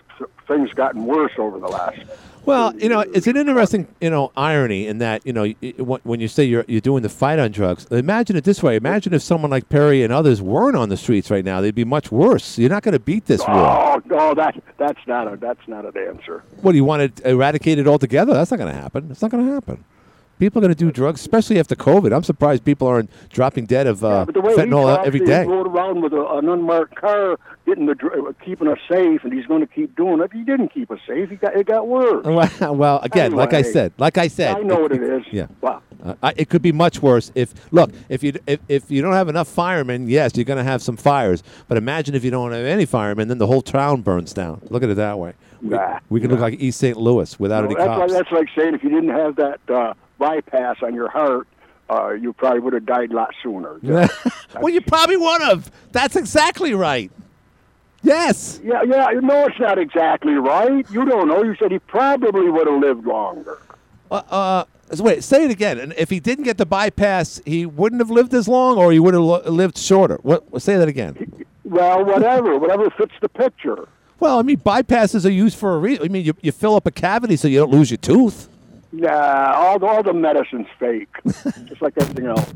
[0.49, 1.99] thing's gotten worse over the last?
[2.47, 5.47] Well, you know, it's an interesting, you know, irony in that, you know,
[6.05, 9.13] when you say you're you're doing the fight on drugs, imagine it this way: imagine
[9.13, 12.13] if someone like Perry and others weren't on the streets right now; they'd be much
[12.13, 12.57] worse.
[12.57, 13.49] You're not going to beat this war.
[13.49, 16.45] Oh no, that that's not a that's not an answer.
[16.63, 18.33] What do you want to eradicate it altogether?
[18.33, 19.11] That's not going to happen.
[19.11, 19.85] It's not going to happen.
[20.39, 22.15] People are going to do drugs, especially after COVID.
[22.15, 25.51] I'm surprised people aren't dropping dead of uh, But the way fentanyl he talks, he
[25.51, 29.47] rode around with a, an unmarked car, getting the uh, keeping us safe, and he's
[29.47, 30.33] going to keep doing it.
[30.33, 31.31] He didn't keep us safe.
[31.31, 32.25] He got it got worse.
[32.61, 35.25] Well, again, like I said, like I said, I know what it is.
[35.31, 35.47] Yeah.
[35.63, 35.83] Wow.
[36.05, 39.15] Uh, I- it could be much worse if look if you if, if you don't
[39.15, 42.53] have enough firemen yes you're going to have some fires but imagine if you don't
[42.53, 45.33] have any firemen then the whole town burns down look at it that way
[45.63, 46.99] we, Nah, we can look like East St.
[46.99, 49.59] Louis without No, any that's, cops like, that's like saying if you didn't have that
[49.71, 51.47] uh, bypass on your heart,
[51.91, 53.79] uh, you probably would have died a lot sooner.
[54.61, 57.11] well you probably would have that's exactly right
[58.03, 59.11] yes Yeah, yeah.
[59.21, 60.85] No, it's not exactly right.
[60.91, 61.43] You don't know.
[61.43, 63.59] You said he probably would have lived longer.
[64.11, 64.65] uh, uh
[65.01, 68.33] wait say it again and if he didn't get the bypass he wouldn't have lived
[68.33, 72.89] as long or he would have lived shorter what say that again Well, whatever, whatever
[72.91, 73.89] fits the picture.
[74.21, 76.87] well I mean bypasses are used for a reason I mean you, you fill up
[76.87, 78.49] a cavity so you don't lose your tooth
[78.93, 82.53] Nah, all the, all the medicine's fake, just like everything else.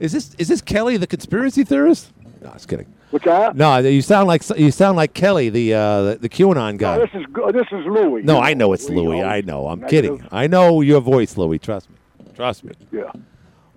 [0.00, 2.12] Is this is this Kelly the conspiracy theorist?
[2.40, 2.86] No, I was kidding.
[3.10, 3.56] What's that?
[3.56, 6.96] No, you sound like you sound like Kelly, the uh, the, the QAnon guy.
[6.96, 8.22] No, this is this is Louis.
[8.22, 9.22] No, I know it's Louis.
[9.22, 9.68] I know.
[9.68, 10.16] I'm Negative.
[10.18, 10.28] kidding.
[10.30, 11.58] I know your voice, Louis.
[11.58, 11.96] Trust me.
[12.34, 12.72] Trust me.
[12.92, 13.10] Yeah.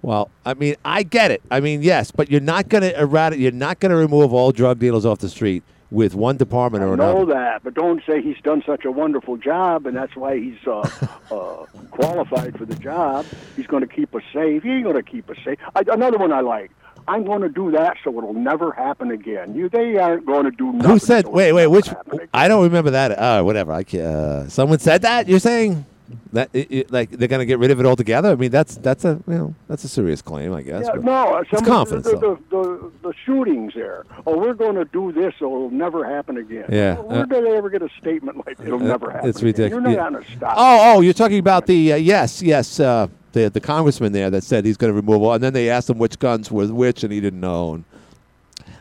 [0.02, 1.42] Well, I mean, I get it.
[1.52, 3.42] I mean, yes, but you're not going to eradicate.
[3.42, 6.94] You're not going to remove all drug dealers off the street with one department or
[6.94, 7.12] another.
[7.12, 10.40] I know that, but don't say he's done such a wonderful job, and that's why
[10.40, 10.80] he's uh,
[11.32, 13.26] uh, qualified for the job.
[13.56, 14.64] He's going to keep us safe.
[14.64, 15.60] He ain't going to keep us safe.
[15.76, 16.72] I, another one I like.
[17.08, 19.54] I'm going to do that so it'll never happen again.
[19.56, 20.92] You, they aren't going to do nothing.
[20.92, 21.26] Who said?
[21.26, 21.68] so Wait, wait.
[21.68, 21.90] Which?
[22.34, 23.12] I don't remember that.
[23.12, 23.72] Uh, whatever.
[23.72, 25.28] I can't, uh, someone said that.
[25.28, 25.86] You're saying
[26.34, 28.30] that it, it- like they're going to get rid of it altogether?
[28.32, 30.86] I mean, that's that's a you know that's a serious claim, I guess.
[30.88, 32.06] Yeah, no, it's some confidence.
[32.08, 34.06] the, the, the, the shootings there.
[34.26, 36.66] Oh, we're going to do this so it'll never happen again.
[36.70, 39.30] Yeah, Well, Where uh, do they ever get a statement like it'll Uh, never happen?
[39.30, 39.48] It's again?
[39.48, 39.84] ridiculous.
[39.94, 40.54] You're not going to stop.
[40.58, 44.44] Oh, oh, you're talking about the uh, yes, yes, uh, the the congressman there that
[44.44, 47.04] said he's going to remove all, and then they asked him which guns were which,
[47.04, 47.76] and he didn't know.
[47.76, 47.84] And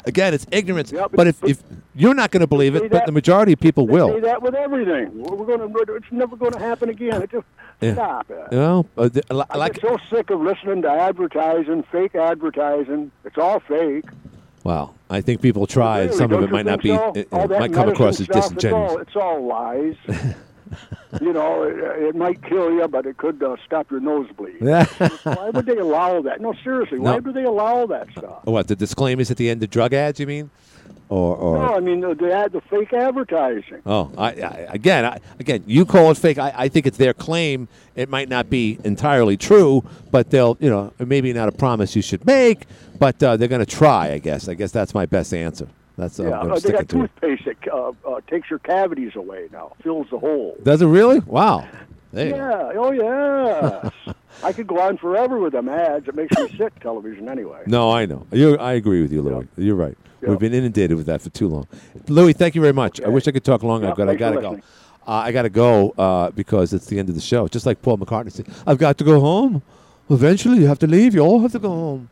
[0.05, 0.93] again, it's ignorance.
[0.93, 1.63] Yeah, but, but- if, if
[1.95, 4.09] you're not going to believe it, but the majority of people will.
[4.15, 5.11] say that with everything.
[5.23, 5.95] We're going to.
[5.95, 7.23] It's never going to happen again.
[7.23, 7.47] It just
[7.81, 7.95] Yeah.
[7.95, 8.49] stop it.
[8.53, 13.11] You know, uh, the- I like get so sick of listening to advertising, fake advertising.
[13.25, 14.05] It's all fake.
[14.63, 17.23] Well, I think people try, and Really, some of it might not think be.
[17.23, 17.39] so?
[17.39, 18.93] It, it might come across as disingenuous.
[19.09, 19.97] It's all, it's all lies.
[21.21, 24.61] you know, it, it might kill you, but it could uh, stop your nosebleed.
[24.61, 26.41] Why would they allow that?
[26.41, 28.45] No, seriously, why do they allow that stuff?
[28.45, 30.21] What the disclaimers at the end of drug ads?
[30.21, 30.51] You mean?
[31.09, 33.83] Or, or No, I mean the, the ad, the fake advertising.
[33.85, 36.39] Oh, I, I again, I, again, you call it fake.
[36.39, 37.67] I, I think it's their claim.
[37.97, 42.03] It might not be entirely true, but they'll, you know, maybe not a promise you
[42.03, 42.67] should make,
[43.01, 44.13] but uh, they're going to try.
[44.13, 44.49] I guess.
[44.49, 45.67] I guess that's my best answer.
[46.01, 46.89] That's yeah, I'm they got it.
[46.89, 50.57] toothpaste that uh, uh, takes your cavities away now, fills the hole.
[50.63, 51.19] Does it really?
[51.21, 51.69] Wow.
[52.13, 52.29] There.
[52.29, 53.91] Yeah, oh yeah.
[54.43, 56.09] I could go on forever with them ads.
[56.09, 56.81] It makes me sick.
[56.81, 57.65] Television anyway.
[57.67, 58.27] No, I know.
[58.33, 59.47] You, I agree with you, Louis.
[59.59, 59.97] You're right.
[60.23, 60.31] Yeah.
[60.31, 61.69] We've been inundated with that for too long.
[62.09, 63.01] Louis, thank you very much.
[63.03, 64.63] I wish I could talk longer, Yeah, but I thanks for got to go.
[65.07, 67.47] Uh, I got to go uh, because it's the end of the show.
[67.47, 69.63] Just like Paul McCartney said, I've got to go home.
[70.09, 71.15] Eventually, you have to leave.
[71.15, 72.09] You all have to go home.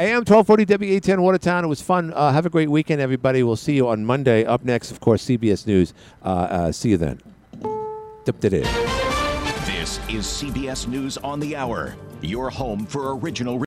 [0.00, 1.62] AM 1240 WATN Watertown.
[1.62, 2.10] It was fun.
[2.14, 3.42] Uh, have a great weekend, everybody.
[3.42, 4.46] We'll see you on Monday.
[4.46, 5.92] Up next, of course, CBS News.
[6.24, 7.20] Uh, uh, see you then.
[8.24, 13.58] This is CBS News on the Hour, your home for original